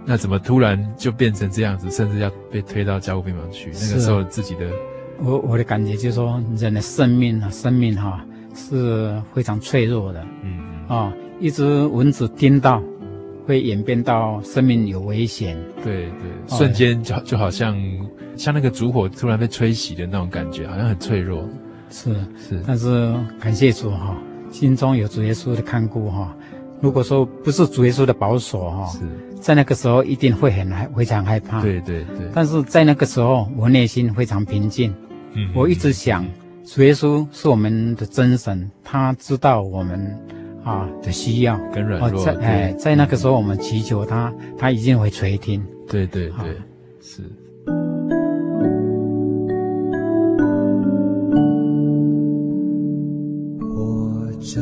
[0.05, 3.69] 那怎么突然就变成这样子，甚至要被推到加护病房去？
[3.73, 4.65] 那个时候自己的，
[5.19, 12.81] 我我的感觉就是说，人的生命啊，生命哈、啊、是非常脆弱的，嗯啊，一只蚊子叮到。
[13.49, 17.75] 会演变到生命有危险，对对，瞬间就就好像
[18.37, 21.49] 像那个烛火突然被吹熄的那种感觉，好像很脆弱。
[21.89, 24.15] 是是，但是感谢主哈，
[24.51, 26.31] 心中有主耶稣的看顾哈。
[26.79, 28.99] 如果说不是主耶稣的保守哈，是
[29.41, 31.59] 在那个时候一定会很害非常害怕。
[31.59, 34.93] 对对对，但是在那个时候我内心非常平静。
[35.33, 36.23] 嗯，我一直想，
[36.63, 40.15] 主耶稣是我们的真神，他知道我们。
[40.69, 45.63] 啊的需要跟软弱，在哎，在那个时候我们祈求他，他一定会垂听。
[45.87, 46.55] 对对对，
[47.01, 47.23] 是。
[53.61, 54.61] 我这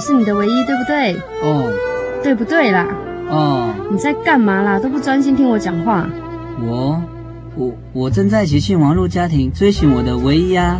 [0.00, 1.14] 是你的唯一，对不对？
[1.42, 1.72] 哦，
[2.22, 2.86] 对不对啦？
[3.28, 4.78] 哦，你在干嘛啦？
[4.78, 6.06] 都不专心听我讲话。
[6.60, 7.00] 我，
[7.54, 10.78] 我，我正在喜讯忙碌家庭追寻我的唯一啊！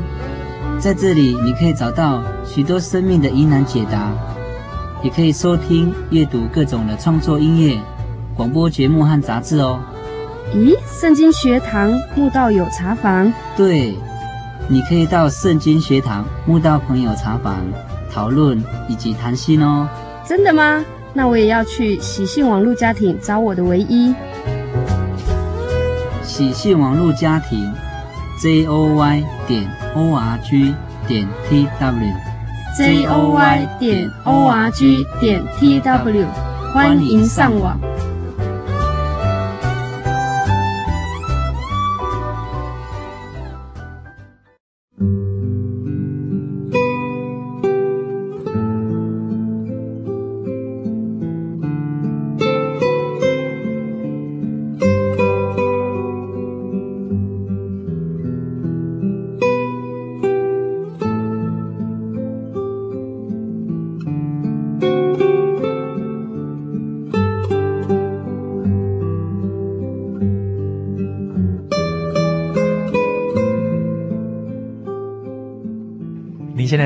[0.79, 4.11] 在这里，你可以找到许多生命的疑难解答，
[5.03, 7.79] 也可以收听、阅读各种的创作音乐、
[8.35, 9.79] 广播节目和杂志哦。
[10.55, 13.33] 咦，圣经学堂慕道友茶房？
[13.57, 13.95] 对，
[14.69, 17.57] 你可以到圣经学堂慕道朋友茶房。
[18.13, 19.89] 讨论以及谈心哦，
[20.27, 20.85] 真的吗？
[21.13, 24.15] 那我也要去喜信网络家庭找我的唯一。
[26.23, 27.73] 喜信网络家庭
[28.41, 30.73] ，j o y 点 o r g
[31.09, 36.27] 点 t w，j o y 点 o r g 点 t w，
[36.73, 37.77] 欢迎上网。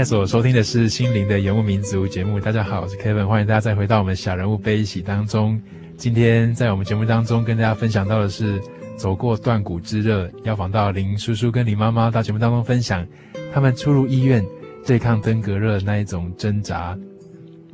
[0.05, 2.39] 所收听的是《心灵的游牧民族》节目。
[2.39, 5.59] 大家好，我是 Kevin，欢迎大家再回到我们小人物悲喜当中。
[5.97, 8.61] 今天在我们节目当中跟大家分享到的是
[8.99, 13.07] 走过断骨之热，要访到林叔叔跟林妈妈到节目当中分享
[13.51, 14.45] 他们出入医院
[14.87, 16.95] 对抗登革热那一种挣扎，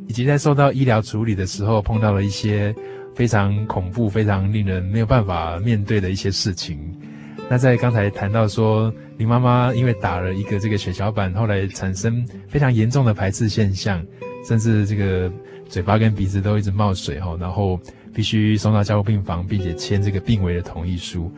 [0.06, 2.72] 以及在受到医疗处理的时候碰到了一些
[3.12, 6.78] 非常恐怖、非常令人没有办法面对的一些事情。
[7.50, 14.00] 那在刚才谈到说，林妈妈因为打了一个这个血小板，后来产生非常严重的排斥现象，
[14.46, 15.28] 甚至这个
[15.68, 17.76] 嘴巴跟鼻子都一直冒水哈，然后
[18.14, 21.28] 必须送到加护病房，并且签这个病危的同意书。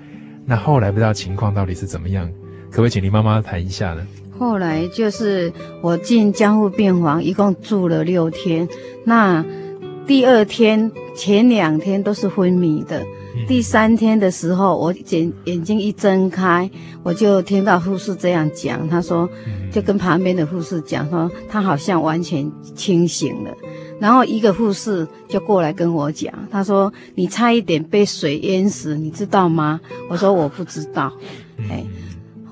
[0.45, 2.31] 那后来不知道情况到底是怎么样，
[2.71, 4.07] 可不可以请林妈妈谈一下呢？
[4.39, 8.69] 后来就是我进加护病房，一共住了六天。
[9.07, 9.43] 那
[10.07, 13.05] 第二天前两天都是昏迷的。
[13.49, 16.71] 第三天的时候，我眼眼睛一睁开，
[17.03, 19.29] 我就听到护士这样讲，他说，
[19.73, 23.51] 就跟旁边的护士讲说，他好像完全清醒了。
[23.99, 29.81] 然后一个护士就过来跟我讲，他说，你差一点被水淹死，你知道吗？
[30.11, 31.11] 我说我不知道。
[31.71, 31.85] 哎，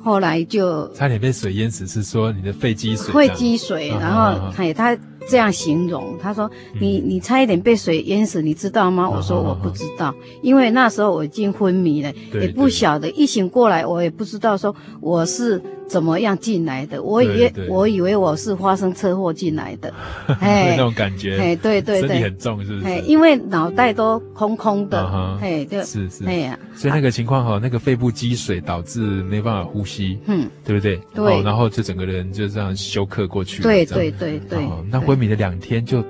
[0.02, 3.12] 后来就差点被水淹死，是说你的肺积水？
[3.12, 4.96] 肺积水，然后哎他。
[5.30, 6.50] 这样形容，他说
[6.80, 10.12] ：“你你差一点被水淹死，你知道吗？”我说：“我不知道，
[10.42, 13.08] 因为那时候我已经昏迷了，也不晓得。
[13.10, 17.02] 一醒过来，我也不知道说我是。”怎么样进来的？
[17.02, 19.92] 我以为我以为我是发生车祸进来的，
[20.38, 22.86] 哎，那种感觉，哎，对对对，身体很重是不是？
[22.86, 25.04] 哎，因为脑袋都空空的，
[25.42, 30.96] 哎，就是是，哎呀，所以那个情况哈，那个肺部积水导致没办法呼吸，嗯，对不对？
[31.12, 34.60] 对，然后就整个人就这样休克过去，对对对对，
[34.92, 36.02] 那昏迷的两天就。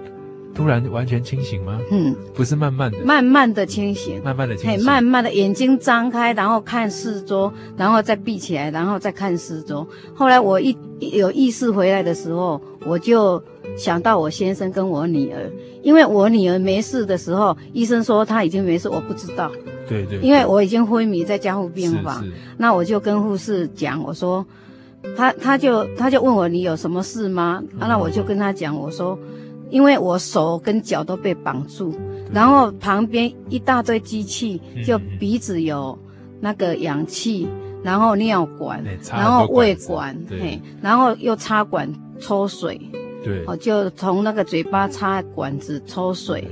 [0.52, 1.78] 突然完全清醒吗？
[1.92, 9.86] 嗯，不是慢慢的，慢慢的清醒，慢慢的清醒，慢慢的眼睛张开，然后看四周，然后再闭起来，然后再看四周。
[10.12, 13.40] 后来我一有意识回来的时候，我就
[13.78, 15.48] 想到我先生跟我女儿，
[15.82, 19.48] 因为我女儿没事的时候，医生说她已经没事，我不知道。
[19.88, 20.28] 对对，对。
[20.28, 22.24] 因为我已经昏迷在加护病房，
[22.58, 24.44] 那我就跟护士讲，我说，
[25.16, 27.62] 他他就他就问我你有什么事吗？
[27.78, 29.18] 啊，那我就跟他讲，我说。
[29.70, 31.94] 因为我手跟脚都被绑住，
[32.32, 35.96] 然后旁边一大堆机器，就鼻子有
[36.40, 37.48] 那个氧气，
[37.80, 38.82] 然后尿管，
[39.12, 41.88] 然后胃管，嘿，然后又插管
[42.18, 42.80] 抽水，
[43.22, 46.50] 对，哦，就从那个嘴巴插管子抽水。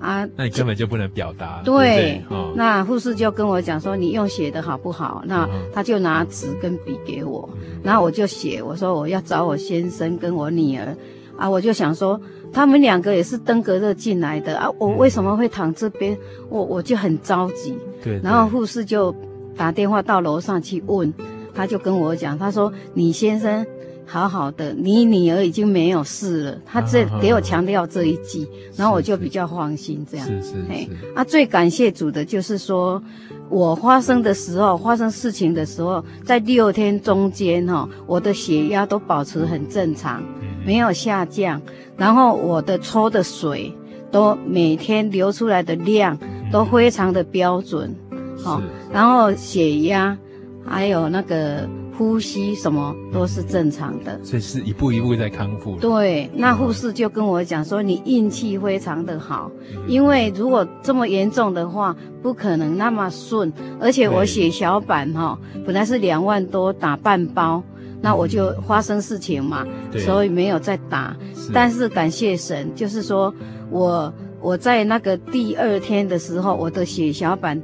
[0.00, 1.60] 啊，那你根本就不能表达。
[1.62, 2.24] 对，
[2.54, 5.22] 那护士就跟我讲说，你用写的好不好？
[5.26, 10.96] 那他就拿纸跟笔给我，嗯、然后我就写，我说我要找我先生跟我女儿。
[11.36, 12.20] 啊，我就想说，
[12.52, 16.16] 他们两个也是登革热进来的啊，我为什么会躺这边？
[16.48, 17.78] 我我就很着急。
[18.02, 18.20] 对，对。
[18.22, 19.14] 然后护士就
[19.56, 21.12] 打电话到楼上去问，
[21.54, 23.66] 他就跟我讲，他说你先生。
[24.12, 26.58] 好好的，你女儿已经没有事了。
[26.66, 28.44] 他这给我强调这一句，
[28.74, 30.04] 然后我就比较放心。
[30.10, 30.88] 这样是是是。
[31.14, 33.00] 啊，最感谢主的就是说，
[33.48, 40.20] 我发生的时候，发生事情的时候，在六天中间哈，我的血压都保持很正常，
[40.66, 41.62] 没有下降。
[41.96, 43.72] 然后我的抽的水
[44.10, 46.18] 都每天流出来的量
[46.50, 47.94] 都非常的标准，
[48.42, 48.60] 好，
[48.92, 50.18] 然后血压
[50.66, 51.68] 还有那个。
[52.00, 55.76] 呼吸什么都是正常的，所以是一步一步在康复。
[55.76, 59.52] 对，那护士就跟我讲说，你运气非常的好，
[59.86, 63.52] 因为如果这么严重的话，不可能那么顺。
[63.78, 67.62] 而且我血小板哈，本来是两万多，打半包，
[68.00, 69.66] 那我就发生事情嘛，
[69.98, 71.14] 所以没有再打。
[71.52, 73.30] 但是感谢神，就是说
[73.70, 77.60] 我我在那个第二天的时候，我的血小板，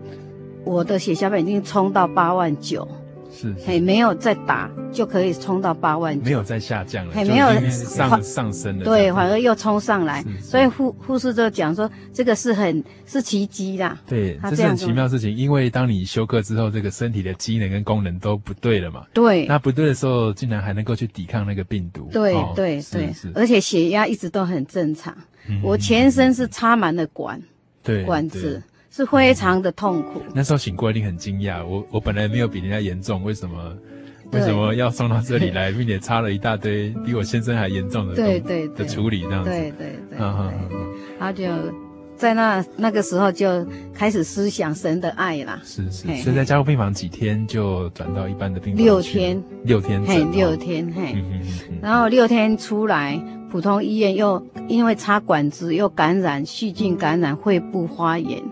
[0.62, 2.86] 我的血小板已经冲到八万九。
[3.36, 25.14] 是，嘿，没有再打就可以冲到八万，没有再下降了，嘿，没有上上升了，对，反而又冲上来，所以护护士就讲说这个是很是奇迹啦，对，这是很奇妙的事情，因为当你休克之后，这个身体的机能跟功能都不对了嘛，对，那不对的时候，竟然还能够去抵抗那个病毒，对对对，而且血压一直都很正常，
[25.62, 27.38] 我全身是插满了管，
[27.82, 28.62] 对，管子。
[28.96, 30.22] 是非常的痛苦。
[30.32, 31.62] 那时候醒过来，一定很惊讶。
[31.62, 33.76] 我我本来没有比人家严重，为什么
[34.32, 39.50] 为什么要送到这里来， 并且插了一大堆比我先生还严重的对对的处理这样子。
[39.50, 40.18] 对对对。
[41.18, 41.44] 他就
[42.16, 45.60] 在那那个时候就开始思想神的爱啦。
[45.62, 46.06] 是是。
[46.22, 48.82] 所以在加护病房几天就转到一般的病房。
[48.82, 49.42] 六天。
[49.64, 50.02] 六天。
[50.04, 51.22] 嘿，六天嘿。
[51.82, 53.20] 然后六天出来，
[53.50, 58.42] 普通医院又因为插管子又感染细菌感染，肺部发炎。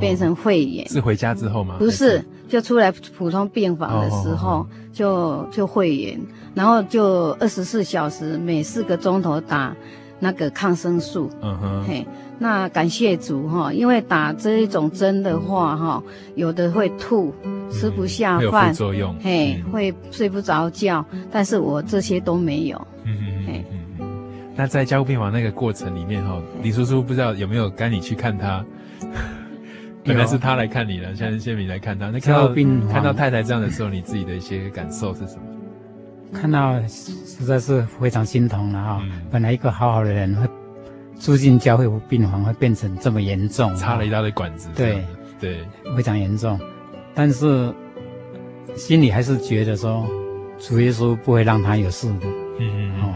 [0.00, 1.76] 变成肺炎是回家之后吗？
[1.78, 6.20] 不是，就出来普通病房的时候就就肺炎，
[6.54, 9.74] 然后就二十四小时每四个钟头打
[10.18, 11.30] 那个抗生素。
[11.42, 12.06] 嗯哼，嘿，
[12.38, 16.02] 那感谢主哈，因为打这一种针的话哈，
[16.34, 17.32] 有的会吐，
[17.70, 22.86] 吃不下饭，副作用，嘿，会睡不着觉，但是我这些都没有。
[23.04, 23.64] 嗯嗯嗯
[24.00, 24.08] 嗯。
[24.56, 28.64] 那在加护病房那个过程里面哈，李叔叔不知道有没有赶你去看他？
[30.08, 32.10] 原来是他来看你了，现在是谢敏来看他。
[32.10, 35.42] 那看到病看到太太这样的时候，你自己的一些感受是什么？
[36.32, 39.02] 看到实在是非常心疼了哈。
[39.30, 40.46] 本来一个好好的人，会
[41.18, 44.68] 住进教会病房，会变成这么严重，插了一大堆管子。
[44.76, 45.02] 对
[45.40, 45.58] 对，
[45.96, 46.60] 非常严重。
[47.14, 47.72] 但是
[48.76, 50.06] 心里还是觉得说，
[50.58, 52.26] 主耶稣不会让他有事的。
[52.60, 53.14] 嗯嗯哦，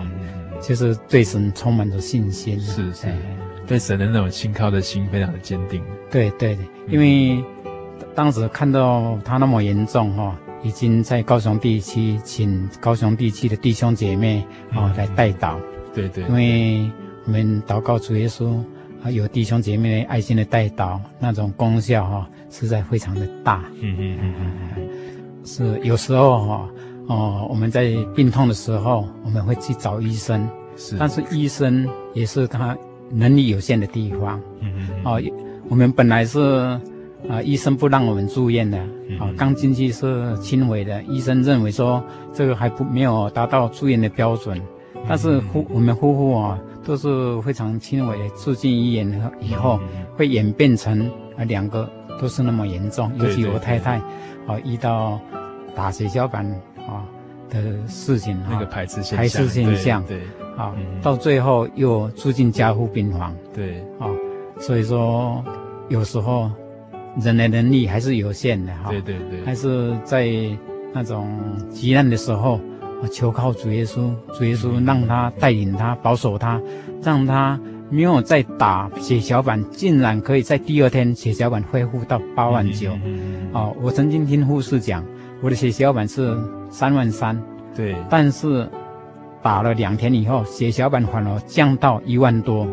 [0.61, 2.59] 就是对神充满着信心。
[2.61, 3.09] 是是。
[3.67, 5.83] 对神的那种信靠的心非常的坚定。
[6.11, 6.59] 对对，
[6.89, 7.43] 因为
[8.15, 15.57] 当时看到他那么严重哈，已经在高雄地区请高雄地区的弟兄姐妹啊来代祷。
[15.95, 16.25] 对对。
[16.25, 16.91] 因为
[17.25, 18.63] 我们祷告主耶稣
[19.03, 23.65] 啊，有弟兄姐妹爱心的代祷，那种功效哈实在非常的大。
[23.81, 24.35] 嗯嗯嗯
[24.77, 24.89] 嗯。
[25.45, 26.69] 是有时候哈
[27.09, 30.47] 哦，我们在病痛的时候，我们会去找医生。
[30.77, 30.97] 是。
[30.99, 32.77] 但是医生也是他。
[33.13, 35.23] 能力有限的地方，嗯嗯，哦，
[35.69, 36.41] 我们本来是
[37.29, 38.79] 啊，医生不让我们住院的，
[39.21, 42.03] 啊，刚进去是轻微的，医生认为说
[42.33, 44.61] 这个还不没有达到住院的标准，
[45.09, 49.79] 但是夫我们夫妇啊都是非常轻微的，住进医院以后
[50.17, 51.89] 会演变成啊两个
[52.21, 53.99] 都是那么严重，尤其我太太
[54.47, 55.21] 啊遇到
[55.77, 56.45] 打血小板
[56.79, 57.05] 啊
[57.49, 60.19] 的事情，那个排斥现象，排斥现象，对。
[60.57, 63.35] 啊，到最后又住进加护病房。
[63.55, 64.07] 对，啊，
[64.59, 65.43] 所以说
[65.89, 66.51] 有时候
[67.21, 68.91] 人的能力还是有限的哈。
[68.91, 70.29] 对对对，还是在
[70.93, 71.41] 那种
[71.71, 72.61] 急难的时候，
[73.11, 76.61] 求靠主耶稣，主耶稣让他带领他，保守他，
[77.03, 82.93] 让他没有再打血小板，竟然可以在第二天血小板恢复到八万九。
[83.53, 85.03] 啊，我曾经听护士讲，
[85.41, 86.37] 我的血小板是
[86.71, 87.43] 三万三。
[87.75, 88.69] 对，但是。
[89.43, 92.67] 打了两天以后，血小板反而降到一万多，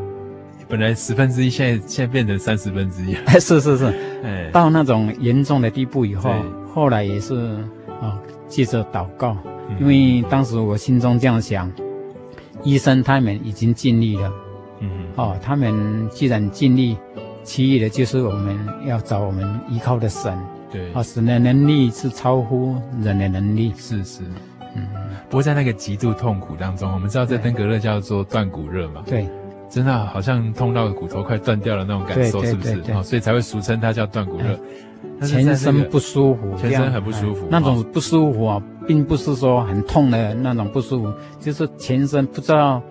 [0.67, 3.15] 本来十分之一，现在现在变成三十分之一。
[3.39, 3.85] 是是是，
[4.23, 6.31] 哎，到那种严重的地步以后，
[6.71, 7.57] 后来也是
[7.99, 9.35] 啊，接着祷告，
[9.79, 11.71] 因为当时我心中这样想，
[12.61, 14.31] 医生他们已经尽力了，
[14.79, 16.95] 嗯，哦，他们既然尽力，
[17.43, 18.55] 其余的就是我们
[18.85, 20.37] 要找我们依靠的神，
[20.71, 24.21] 对，啊，神的能力是超乎人的能力，是是。
[24.75, 24.87] 嗯，
[25.29, 29.27] 不过在那个极度痛苦当中，我们知道在登革热叫做断骨热嘛，对，
[29.69, 32.81] 真的好像痛到骨头快断掉了那种感受，是不是？
[32.93, 34.59] 哦，所以才会俗称它叫断骨热。
[35.25, 42.81] 全身不舒服，全身很不舒服，那种不舒服啊，并不是说很痛的那种不舒服，就是全身不知道。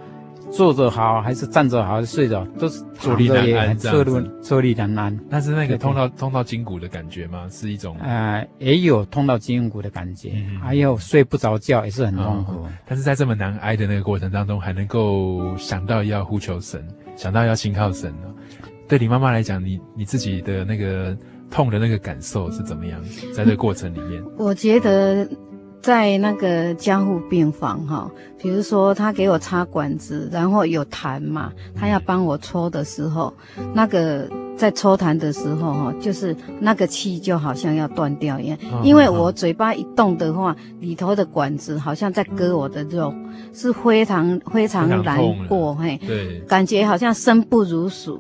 [0.51, 4.31] 坐着好还是站着好还是睡着，都是坐立难安这样子。
[4.43, 7.47] 坐立难安，那是那个痛到痛到筋骨的感觉吗？
[7.51, 10.33] 是一种呃，也有痛到筋骨的感觉，
[10.63, 12.67] 还有睡不着觉也是很痛苦。
[12.87, 16.87] 但是在这么难挨的那个过程当中，还能够想到要呼求神，
[17.17, 18.29] 想到要信靠神呢？
[18.89, 21.17] 对你妈妈来讲，你你自己的那个
[21.51, 23.03] 痛的那个感受是怎么样？
[23.35, 25.29] 在这个过程里面，我觉得。
[25.81, 33.33] 在那个加护病房哈，比如说他给我插管子，然后有痰嘛，他要帮我抽的时候，
[33.73, 43.15] 那个在抽痰的时候哈，就是那个气就好像要断掉一样，因为我嘴巴一动的话，里头的管子好像在割我的肉，
[43.55, 48.19] 是非常非常难过嘿，对，感觉好像生不如死，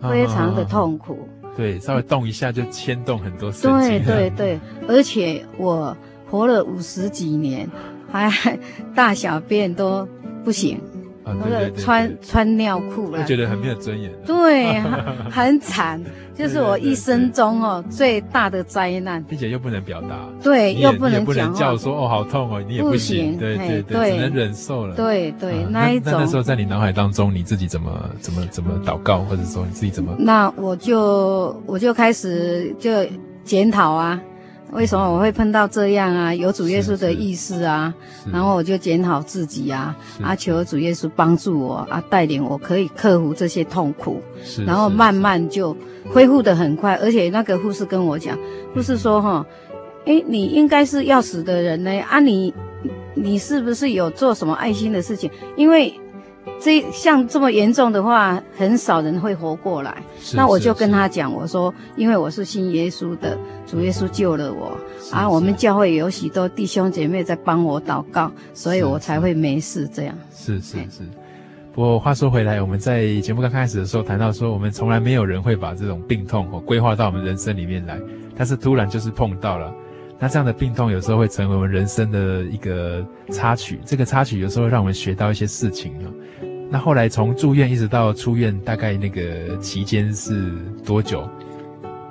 [0.00, 1.28] 非常的痛苦。
[1.56, 3.88] 对，稍微动一下就牵动很多神经。
[3.88, 5.94] 对对对，而且我。
[6.30, 7.68] 活了五十几年，
[8.10, 8.30] 还
[8.94, 10.06] 大小便都
[10.44, 10.80] 不行，
[11.24, 14.10] 啊、对对对对穿穿尿裤了，觉得很没有尊严。
[14.26, 14.80] 对，
[15.30, 16.02] 很惨，
[16.34, 24.94] 就是我一生中哦最大的灾难，并且又不能表达，对，又不能讲，也不能叫说哦好痛哦，你也不行，不行对对对，对，只能忍受了。
[24.96, 26.12] 对对，那一种。
[26.12, 30.14] 那那时候在你脑海当中，你自己怎么怎么怎么祷告，或者说你自己怎么？
[30.18, 32.90] 那我就我就开始就
[33.44, 34.20] 检讨啊。
[34.72, 36.34] 为什么我会碰到这样啊？
[36.34, 37.92] 有主耶稣的意思啊，
[38.32, 44.22] 然后我就检讨自己啊，啊，求主耶稣帮助我啊，带领我可以克服这些痛苦，
[44.66, 45.76] 然后慢慢就
[46.12, 46.94] 恢复得很快。
[46.96, 48.38] 而且那个护士跟我讲，
[48.74, 49.44] 护士说哈，
[50.04, 55.30] 诶，你应该是要死的人呢，啊你，你你是不是有做什么爱心的事情？
[55.56, 55.92] 因为。
[56.60, 59.96] 这像这么严重的话，很少人会活过来。
[60.34, 64.76] 那我就跟他讲，我说，因为我是信耶稣的，主耶稣救了我，
[65.10, 70.14] 啊，我们教会有许多弟兄姐妹在帮我祷告，所以我才会没事这样。
[70.34, 71.02] 是是是。
[71.72, 77.98] 不过话说回来，我们在节目刚开始的时候谈到说，我们从来没有人会把这种病痛规划到我们人生里面来，
[78.36, 79.72] 但是突然就是碰到了。
[80.20, 86.06] 那这样的病痛有时候会成为我们人生的一个插曲，这个插曲有时候会让我们学到一些事情啊。
[86.68, 90.52] 那后来从住院一直到出院，大概那个期间是
[90.84, 91.26] 多久？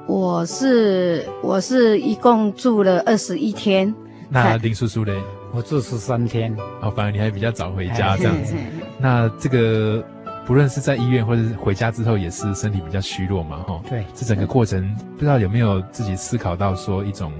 [0.07, 3.93] 我是我是一共住了二十一天。
[4.27, 5.15] 那林叔叔嘞？
[5.53, 6.51] 我住十三天。
[6.81, 8.55] 哦，反而你还比较早回家这样子。
[8.99, 10.03] 那这个
[10.47, 13.79] 不论是在医院或者是回家之后，也是身体比较虚弱嘛，哈。
[13.87, 14.03] 对。
[14.15, 17.31] 这整个过程不知道有没有自己思考到说一种，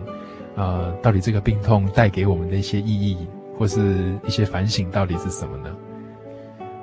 [0.60, 3.18] 呃，到底这个病痛带给我们的一些意义，
[3.58, 5.74] 或是一些反省，到底是什么呢？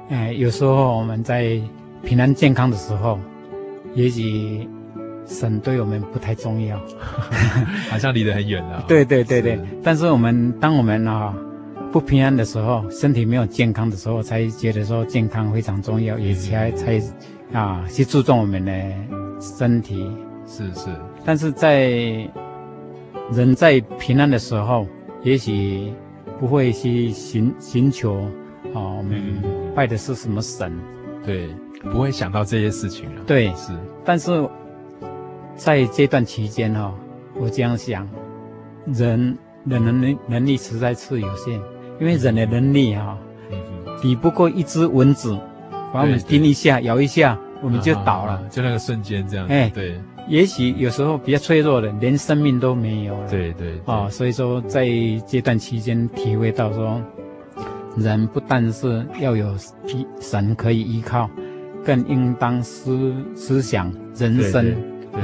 [0.08, 1.60] 哎，有时候我们在
[2.02, 3.18] 平安健康的时候，
[3.94, 4.66] 也许
[5.26, 6.80] 神对我们不太重要，
[7.90, 8.82] 好像离得很远了。
[8.88, 11.34] 对对对对，但是我们当我们啊
[11.92, 16.98] 不平安的时候，身体没有健康的时候，才觉得说健康非常重要，也才才
[17.52, 18.72] 啊去注重我们的
[19.38, 20.10] 身体。
[20.46, 20.88] 是是，
[21.24, 22.26] 但是在
[23.32, 24.86] 人在平安的时候，
[25.22, 25.92] 也许
[26.38, 28.28] 不会去寻寻求。
[28.74, 29.42] 哦，我们
[29.74, 30.72] 拜的是什么神？
[31.24, 31.48] 对，
[31.82, 33.22] 不会想到这些事情了。
[33.26, 33.72] 对，是。
[34.04, 34.48] 但是
[35.54, 36.92] 在这段期间哈，
[37.34, 38.06] 我这样想，
[38.86, 39.36] 人
[39.68, 41.54] 的能力能力实在是有限，
[41.98, 43.16] 因为人的能力哈，
[44.02, 45.38] 比不过一只蚊子，
[45.92, 49.46] 把我们叮一下、咬一下，我们就倒了，就那个瞬间这样。
[49.48, 50.00] 哎，对。
[50.28, 53.28] 也许有时候比较脆弱的，连生命都没有了。
[53.28, 53.80] 对对。
[53.86, 54.86] 啊，所以说在
[55.26, 57.00] 这段期间体会到说。
[57.98, 59.56] 人不但是要有
[60.20, 61.30] 神可以依靠，
[61.82, 64.76] 更应当思思想人生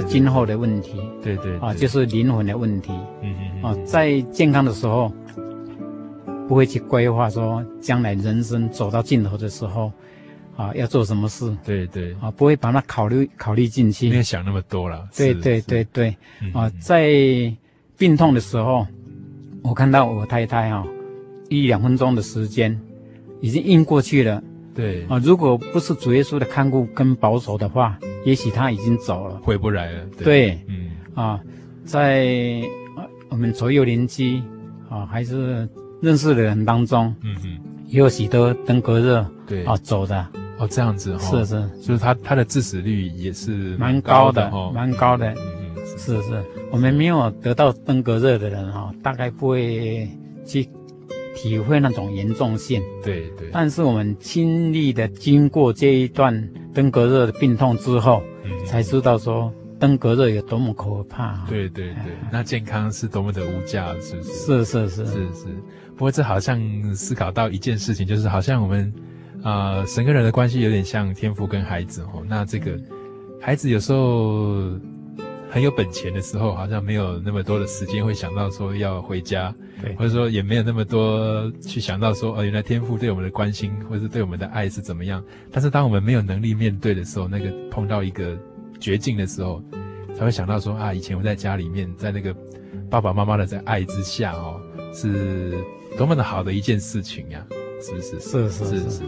[0.07, 0.99] 今后的问题。
[1.23, 2.91] 对对，啊，就是灵魂的问题。
[3.21, 3.63] 嗯嗯嗯。
[3.63, 5.13] 啊，在健康的时候，
[6.49, 9.93] 不会去规划说将来人生走到尽头的时候，
[10.57, 11.55] 啊，要做什么事。
[11.65, 12.15] 对对。
[12.21, 14.09] 啊，不会把它考虑考虑进去。
[14.11, 15.09] 没有想那么多了。
[15.17, 16.17] 对对对对。
[16.53, 17.11] 啊，在
[17.97, 18.87] 病痛的时候，
[19.63, 20.85] 我看到我太太啊。
[21.49, 22.81] 一两分钟的时间，
[23.43, 24.43] 已经晕过去了。
[24.75, 30.07] 对啊，如果不是主耶稣的看顾跟保守的话，也许他已经走了，回不来了。
[30.17, 31.39] 对，对嗯啊，
[31.85, 32.63] 在
[33.29, 34.41] 我们左右邻居
[34.89, 35.69] 啊，还是
[36.01, 40.27] 认识的人当中，嗯嗯，也有许多登革热对啊走的
[40.63, 45.35] 哦，这样子哈、哦，是是，就是他他的致死率也是蛮高的，蛮高的。
[45.99, 50.09] 是是，我们没有得到登革热的人哈，大概不会
[50.47, 50.67] 去
[51.35, 52.81] 体会那种严重性。
[53.03, 53.49] 对对。
[53.53, 61.45] 但是我们亲历的经过这一段登革热的病痛之后，嗯、才知道说登革热有多么可怕。
[61.49, 64.33] 对对对，那健康是多么的无价，是不是？
[64.33, 65.47] 是是是是是。
[65.97, 66.59] 不过这好像
[66.95, 69.12] 思考到一件事情，就是好像我们啊、
[69.43, 72.23] 呃，神跟人的关系有点像天父跟孩子哦。
[72.29, 72.79] 那这个
[73.41, 74.73] 孩子有时候。
[75.55, 85.23] 很有本钱的时候，好像没有那么多的时间会想到说要回家，对，或者说也没有那么多去想到说，哦，原来天父对我们的关心，或者是对我们的爱是怎么样。
[85.51, 88.35] 但是当我们没有能力面对的时候，那个碰到一个
[88.81, 89.63] 绝境的时候，
[90.17, 92.35] 才会想到说啊，以前我在家里面，在那个
[92.89, 94.59] 爸爸妈妈的在爱之下，哦，
[94.95, 95.63] 是
[95.99, 97.45] 多么的好的一件事情呀，
[97.79, 98.19] 是不是？
[98.21, 99.03] 是是是是。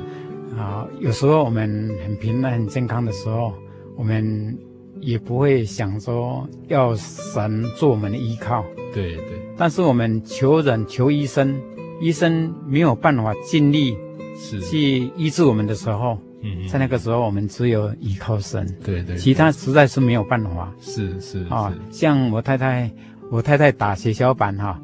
[0.57, 3.53] 啊，有时候我们很平安、很健康的时候，
[3.97, 4.57] 我们。
[5.01, 9.43] 也不会想说要神做我们的依靠，对对。
[9.55, 11.61] 但是我们求人求医生，
[12.01, 13.99] 医生没有办法尽力
[14.35, 19.17] 是去医治我们的时候，嗯，在那个时候我们只有依靠神，对对。
[19.17, 21.75] 其他实在是没有办法，是是啊。
[21.91, 22.91] 像我太太，
[23.31, 24.81] 我太太打血小板哈，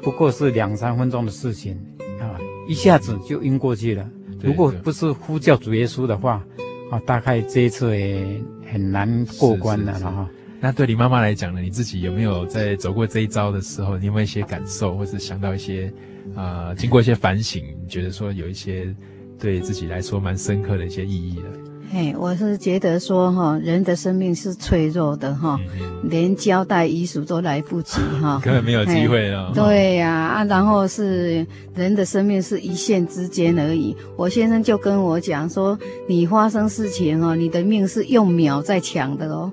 [0.00, 1.76] 不过是两三分钟的事情
[2.20, 4.08] 啊，一下子就晕过去了。
[4.42, 6.44] 如果不是呼叫主耶稣的话，
[6.90, 8.40] 啊，大概这一次也。
[8.72, 10.30] 很难过关的了哈。
[10.60, 11.60] 那对你妈妈来讲呢？
[11.60, 15.92] 你自己有没有在走过这一遭的时候，你有没有一些感受，或是想到一些
[16.36, 18.94] 啊、呃，经过一些反省，你觉得说有一些
[19.40, 21.69] 对自己来说蛮深刻的一些意义的？
[21.92, 25.58] 嘿，我是觉得说哈，人的生命是脆弱的哈，
[26.04, 29.50] 连交代遗嘱都来不及哈， 根本没有机会啊。
[29.52, 33.96] 对呀啊，然后是人的生命是一线之间而已。
[34.16, 35.76] 我先生就跟我讲说，
[36.06, 39.50] 你发生事情哦，你的命是用秒在抢的哦，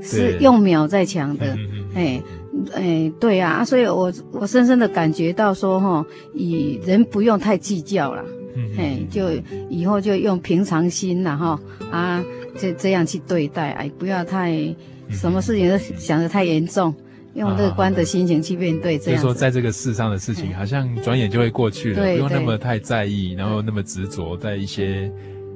[0.00, 1.56] 是用秒在抢的。
[1.94, 2.22] 哎
[2.72, 8.24] 哎，对啊，所以我我深深的感觉到说哈，以人不用太计较了。
[8.60, 9.30] 嗯，嘿，就
[9.68, 11.58] 以后就用平常心然后
[11.90, 12.22] 啊，
[12.58, 14.52] 这这样去对待，哎，不要太
[15.10, 16.94] 什么事情都想得太严重，
[17.34, 18.98] 用乐观的心情去面对。
[18.98, 25.10] 这样，就是说，在这个世上的事情，好像转眼就会过去了，不用那么太在意，然后那么执着在一些。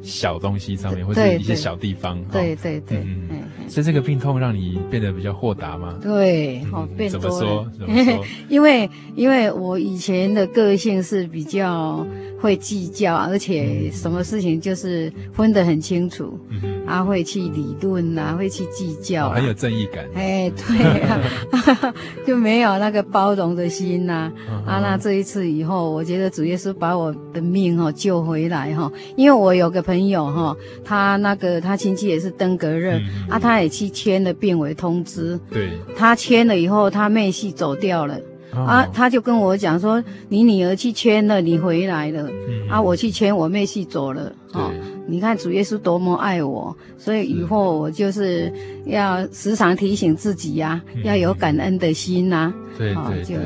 [0.05, 5.99] 小东西上面，或者一些小地方，对对对，嗯，所以这个病痛让你变得比较豁达吗？
[6.03, 7.67] 对，哦，变怎么说？
[7.79, 8.25] 怎么说？
[8.49, 12.07] 因为因为我以前的个性是比较
[12.41, 16.39] 会计较，而且什么事情就是分得很清楚，
[16.87, 20.05] 啊，会去理论啊，会去计较，很有正义感。
[20.15, 21.95] 哎，对啊，
[22.27, 24.31] 就没有那个包容的心呐。
[24.67, 29.94] 啊，那这一次以后，我觉得主耶稣把我的命哦救回来哈，因为我有个朋。
[29.95, 35.39] 朋友哈，他那个他亲戚也是登革热、嗯、啊，他也去签了病危通知。
[35.49, 38.19] 对，他签了以后，他妹婿走掉了、
[38.53, 44.33] 哦、啊，他就跟我讲说，你女儿去签了，你回来了、嗯、啊，我去签，我妹婿走了。
[44.53, 44.73] 哦，
[45.07, 48.53] 你看主耶稣多么爱我，所以以后我就是
[48.87, 52.55] 要时常提醒自己呀、啊，嗯、要有感恩的心呐、啊。
[52.77, 53.37] 对对。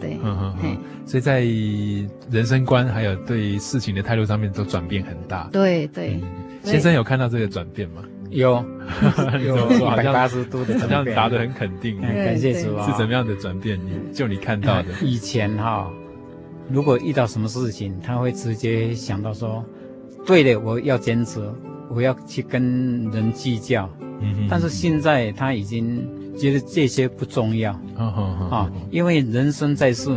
[0.00, 0.76] 对，嗯嗯。
[1.06, 1.40] 所以在
[2.30, 5.48] 人生观还有对事情的态度上面都转变很大。
[5.52, 6.18] 对对，
[6.62, 8.02] 先生有看到这个转变吗？
[8.30, 8.64] 有，
[9.44, 12.00] 有一百八十度的转变，好像答的很肯定。
[12.00, 12.86] 感谢主啊！
[12.90, 13.78] 是怎么样的转变？
[13.78, 14.88] 你就你看到的。
[15.02, 15.88] 以前哈，
[16.70, 19.64] 如果遇到什么事情，他会直接想到说。
[20.26, 21.38] 对的，我要坚持，
[21.90, 23.88] 我要去跟人计较。
[24.20, 26.02] 嗯，但是现在他已经
[26.36, 27.78] 觉得这些不重要。
[27.98, 30.10] 嗯哼啊，因为人生在世，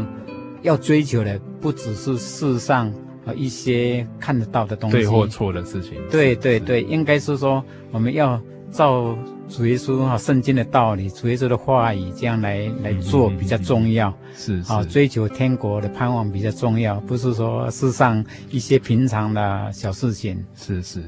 [0.68, 2.93] 要追求的不只是世上
[3.26, 4.97] 啊一些看得到的东西。
[4.97, 5.93] 对或错的事情。
[6.11, 8.39] 对对对，应该是说我们要
[8.72, 9.18] 照。
[9.49, 14.13] 主耶稣哈，圣经的道理，主耶稣的话语，这样来来做比较重要。
[14.36, 20.43] 是啊，追求天国的盼望比较重要，不是说世上一些平常的小事情。
[20.53, 21.01] 是是。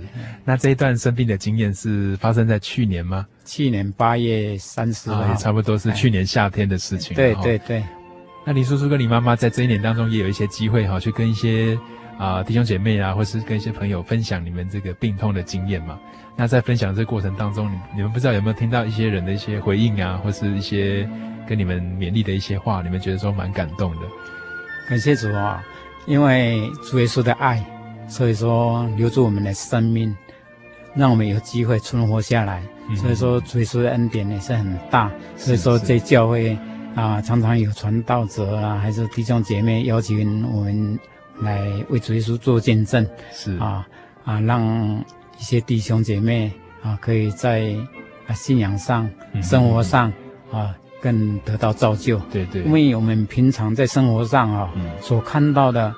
[0.46, 3.28] 那这一段生病的经验是发生在去年吗？
[3.44, 7.14] 去年八月三十号，也差不多是去年夏天的事情。
[7.18, 7.84] 对对对。
[8.46, 11.78] 那林叔叔跟林妈妈在这一年当中也有一些机会哈，去跟一些
[12.18, 16.00] 啊弟兄姐妹啊，或是跟一些朋友分享你们这个病痛的经验嘛。
[16.36, 21.08] 那在分享这个过程当中，你你们不知道有没有听到一些人的一些回应啊，或是一些
[21.48, 24.02] 跟你们勉励的一些话，你们觉得说蛮感动的。
[24.88, 25.64] 感谢主啊，
[26.08, 27.64] 因为主耶稣的爱
[28.08, 30.16] 所以说留住我们的生命，
[30.96, 32.64] 让我们有机会存活下来。
[32.90, 35.12] 嗯、所以说，主耶稣的恩典也是很大。
[35.36, 36.58] 所以说，在教会
[37.00, 41.00] 啊，常常有传道者啊，还是弟兄姐妹邀请我们
[41.40, 43.08] 来为主耶稣做见证。
[43.32, 43.88] 是啊
[44.26, 45.04] 啊，让
[45.40, 46.52] 一些弟兄姐妹
[46.84, 47.74] 啊，可以在
[48.28, 50.12] 啊信仰上、嗯、生活上
[50.52, 52.20] 啊，更得到造就。
[52.32, 52.64] 对对。
[52.64, 55.94] 因为我们平常在生活上啊，嗯、所看到的，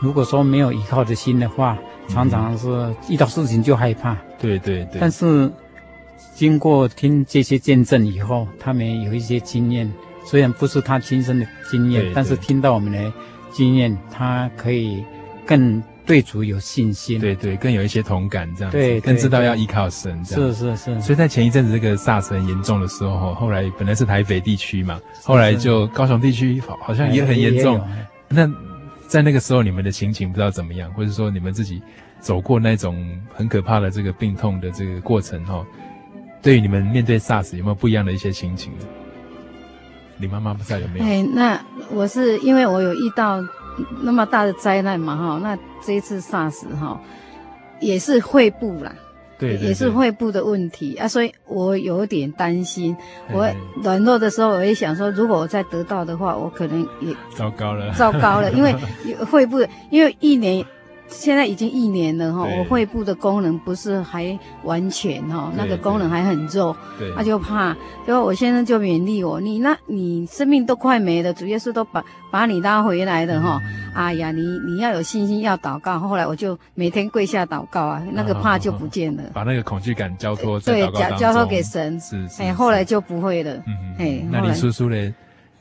[0.00, 1.76] 如果说没有依靠的心的话，
[2.06, 4.16] 常常是遇到事情就害怕。
[4.38, 4.98] 对对对。
[5.00, 5.50] 但是。
[6.34, 9.90] 经过听这些见证以后，他们有一些经验，
[10.24, 13.12] 虽然不是他亲身的经验，但是听到我们的
[13.50, 15.04] 经验，他可以
[15.46, 17.20] 更对主有信心。
[17.20, 20.22] 对对，更有一些同感，这样子，对，对，对，更知道要依靠神。
[20.24, 21.00] 这样是是是。
[21.00, 27.80] 所以在前一阵子这个 SARS 很严重的时候，后来本来是台北地区嘛，后来就高雄地区好好像也很严重。
[28.28, 28.48] 那
[29.08, 31.82] 在那个时候，你们的心情不知道怎么样，或者说你们自己
[32.20, 35.66] 走过那种很可怕的这个病痛的这个过程，哈。
[36.42, 38.72] 对于你们面对 SARS 有没有不一样的一些心情？
[40.20, 41.04] 你妈妈不知道有没有？
[41.04, 41.60] 哎，那
[41.90, 43.42] 我是因为我有遇到
[44.02, 47.00] 那么大的灾难嘛，哈，那这一次 SARS 哈
[47.80, 48.92] 也是肺部啦，
[49.38, 52.96] 对，对，对，也是肺部的问题啊，所以我有点担心。
[53.32, 53.50] 我
[53.82, 58.74] 软弱的时候，我也想说，如果我再得到的话，我可能也糟糕了，糟糕了，因为
[59.26, 60.64] 肺部，因为一年。
[61.10, 66.74] 现在已经一年了哈，我肺部的功能不是还完全哈，那个功能还很弱，
[67.16, 67.74] 他就怕，
[68.06, 75.98] 结果我先生就勉励我，你那你生命都快没了，主耶稣都把把你拉回来的哈，嗯、哎呀，你你要有信心，要祷告。
[75.98, 85.14] 后来我就每天跪下祷告啊，那个怕就不见了，把那个恐惧感交托对，交交托给神，是，是，哎，后来就不会了，嗯哎，那你叔叔呢？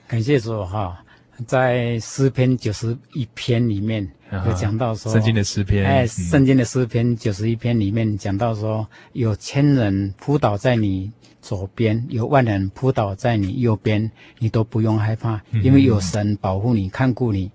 [0.07, 0.97] 感谢主哈，
[1.45, 4.09] 在诗篇九十一篇里面。
[4.45, 11.11] 有讲到说，圣经的诗篇，哎，圣经的诗篇九十一篇里面讲到说，有千人扑倒在你
[11.41, 17.49] 左边，有万人扑倒在你右边，你都不用害怕，因为有神保护你、看顾你。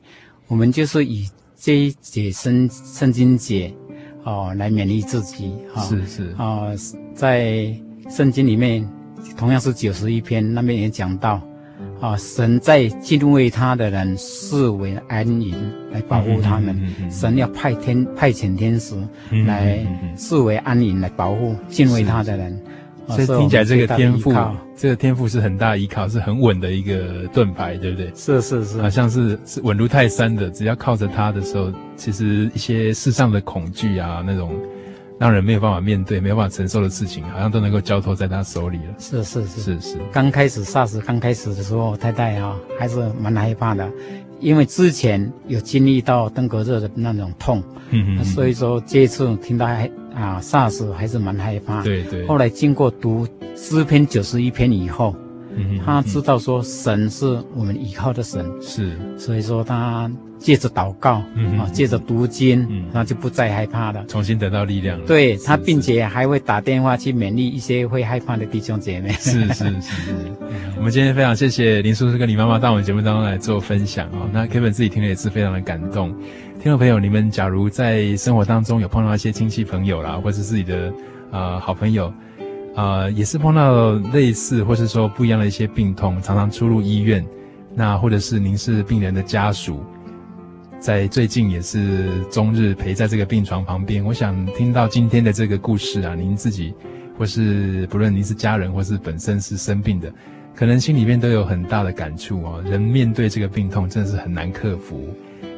[0.48, 3.72] 我们就是以这一节圣圣经节
[4.24, 5.54] 哦来勉励自己。
[5.88, 6.62] 是是啊，
[7.14, 7.72] 在
[8.10, 8.84] 圣经里面
[9.36, 11.40] 同样是九十一篇，那边也讲到。
[12.04, 12.14] 啊！
[12.18, 15.54] 神在敬畏他的人视为安营，
[15.90, 16.76] 来保护他们。
[16.76, 18.94] 嗯嗯嗯、神要派天派遣天使
[19.46, 19.78] 来
[20.14, 22.62] 视为安营，来保护敬畏他的人。
[23.08, 24.34] 所以听起来这个天赋，
[24.76, 28.12] 这个天赋是很大依靠，是很稳的一个盾牌，对不对？
[28.14, 30.50] 是是是，好像是是稳如泰山的。
[30.50, 34.54] 只要靠着他的时候，其实一些世上的恐惧啊，那种。
[35.18, 38.94] 让人没有办法面对、没有办法承受的事情，好像都能够交托在他手里了。
[38.98, 39.96] 是是是是是。
[40.12, 43.88] 刚开始 SARS 刚开始的时候，太太啊还是蛮害怕的，
[44.40, 51.82] 因为之前有经历到登革热的那种痛，嗯嗯，所以说这一次听到还啊 SARS 还是蛮害怕。
[51.82, 52.26] 对对。
[52.26, 55.14] 后来经过读诗篇九十一篇以后，
[55.54, 60.10] 嗯，他知道说神是我们依靠的神，是，所以说他。
[60.44, 65.06] 借着祷告，嗯啊，借着读经，嗯，那就不再害怕了，重新得到力量了。
[65.06, 69.08] 对他，并且还会打电话去勉励一些会害怕的弟兄姐妹。
[69.12, 70.00] 是是是是。
[70.76, 74.28] 我们今天非常谢谢林叔叔跟林妈妈到我们节目当中来做分享啊。
[74.34, 76.10] 那 Kevin 自己听了也是非常的感动。
[76.62, 80.92] 听众朋友，你们假如在生活当中有碰到一些亲戚朋友啦，或是自己的
[81.30, 82.08] 啊、呃、好朋友
[82.76, 87.24] 啊、呃，也是碰到类似或是说不一样的一些病痛，常常出入医院，
[87.74, 89.82] 那或者是您是病人的家属。
[90.84, 94.04] 在最近也是终日陪在这个病床旁边。
[94.04, 96.74] 我想听到今天的这个故事啊，您自己
[97.18, 100.12] 或是不论您是家人或是本身是生病的，
[100.54, 102.62] 可能心里面都有很大的感触哦。
[102.66, 105.08] 人面对这个病痛真的是很难克服。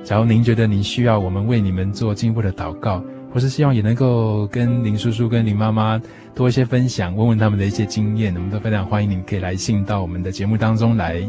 [0.04, 3.02] 假如您觉得您需要我们为你们做进一步的祷告，
[3.34, 6.00] 或是希望也能够跟林叔叔跟林妈妈
[6.36, 11.28] 多一些分享，问问他们的一些经验，我们都非常欢迎您可以来信到我们的节目当中来。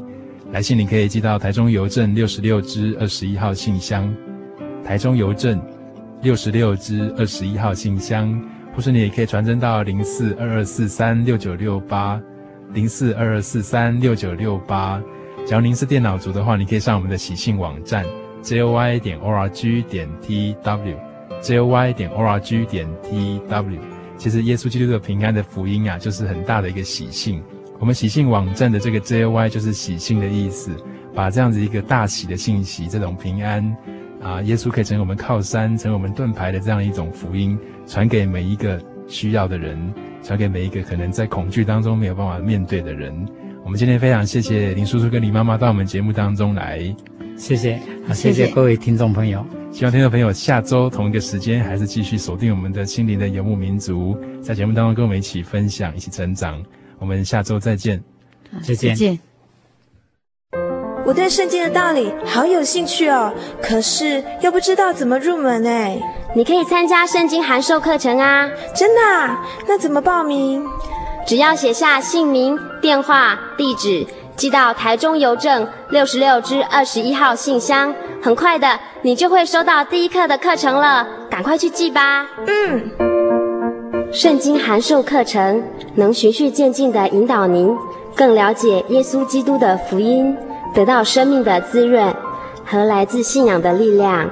[0.52, 4.12] 来信你可以寄到台中邮政六十六支二十一号信箱，
[4.84, 5.62] 台中邮政
[6.22, 8.42] 六十六支二十一号信箱，
[8.74, 12.20] 或是你也可以传真到零四二二四三六九六八，
[12.74, 15.02] 零四二二四三六九六八。
[15.46, 18.06] 假如您是电脑族的话，你可以上我们的喜信网站
[18.42, 20.96] jy 点 org 点 tw
[21.42, 23.80] jy 点 org 点 tw。
[24.18, 27.44] 其实耶稣基督的平安的福音啊，就是很大的一个喜信。
[27.80, 30.72] 我们喜信网站的这个 JOY 就是喜信的意思，
[31.14, 33.78] 把这样子一个大喜的信息，这种平安
[34.22, 43.14] 啊，耶稣可以成为我们靠山，成为我们盾牌的这样一种福音，传给每一个需要的人，传给每一个可能在恐惧当中没有办法面对的人。
[43.64, 46.80] 我们今天非常谢谢林叔叔跟林妈妈到我们节目当中来。
[47.38, 49.46] 谢谢，好，谢谢各位听众朋友。
[49.72, 56.64] 希望听众朋友下周同一个时间还是继续锁定我们的心灵的游牧民族，在节目当中跟我们一起分享，一起成长。
[57.00, 58.04] 我们下周再见，
[58.66, 58.90] 再见。
[58.90, 59.20] 再见。
[61.06, 65.98] 我对圣经的道理好有兴趣哦，可是又不知道怎么入门哎。
[66.36, 68.50] 你可以参加圣经函授课程啊！
[68.76, 69.42] 真的啊？
[69.68, 70.68] 那怎么报名？
[71.26, 81.08] 只要写下姓名、电话、地址，寄到台中邮政六十六至二十一号信箱，很快的，你就会收到第一课的课程了。
[81.30, 82.28] 赶快去寄吧。
[82.48, 83.17] 嗯。
[84.12, 85.64] 圣经函授课程
[85.96, 87.76] 能循序渐进地引导您
[88.16, 90.36] 更了解耶稣基督的福音。
[90.74, 92.14] 得到生命的滋润
[92.64, 94.30] 和来自信仰的力量。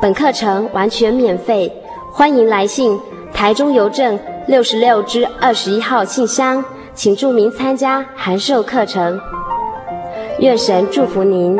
[0.00, 1.72] 本课程完全免费，
[2.12, 3.00] 欢迎来信
[3.32, 9.18] 台中邮政六十六支二十一号信箱，请注明参加函授课程。
[10.38, 11.58] 愿神祝福您。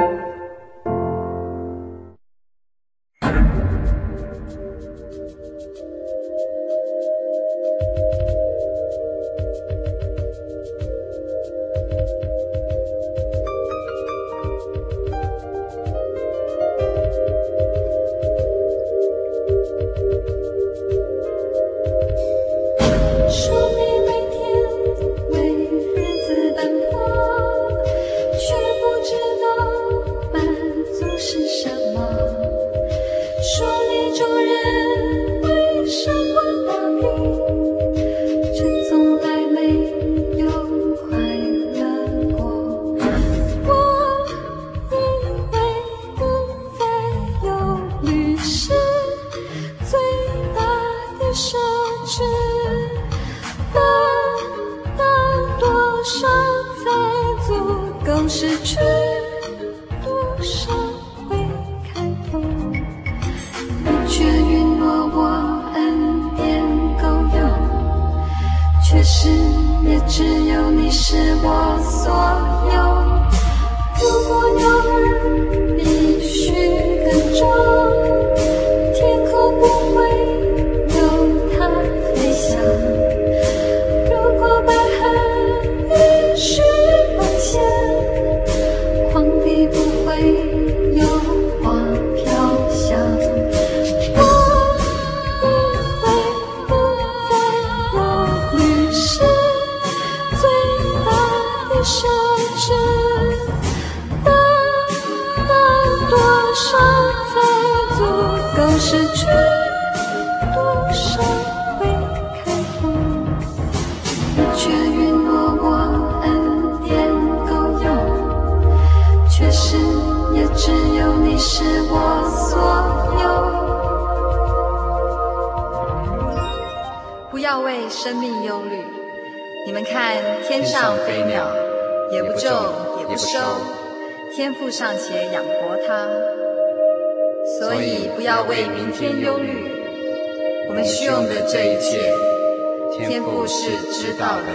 [143.25, 144.49] 故事知道的。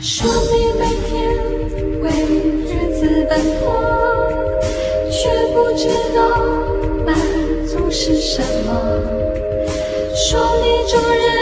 [0.00, 1.10] 说你每天
[2.00, 2.10] 为
[2.66, 3.64] 日子奔波
[5.10, 6.20] 却不知道
[7.04, 7.16] 满
[7.66, 9.22] 足是什么。
[10.14, 11.41] 说你终日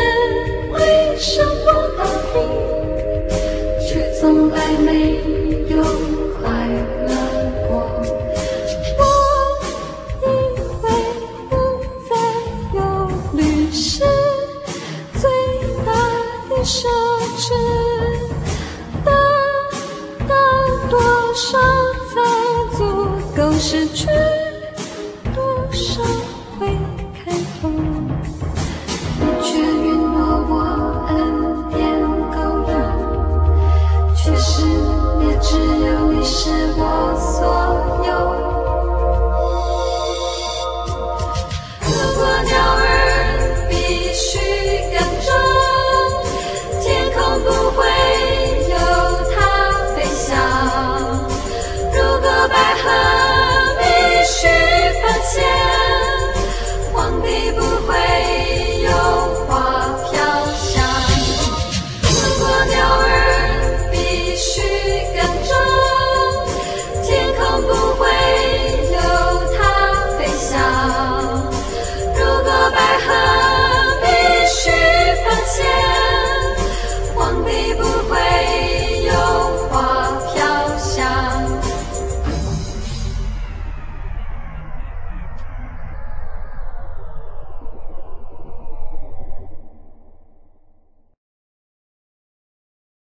[23.71, 24.10] 失去？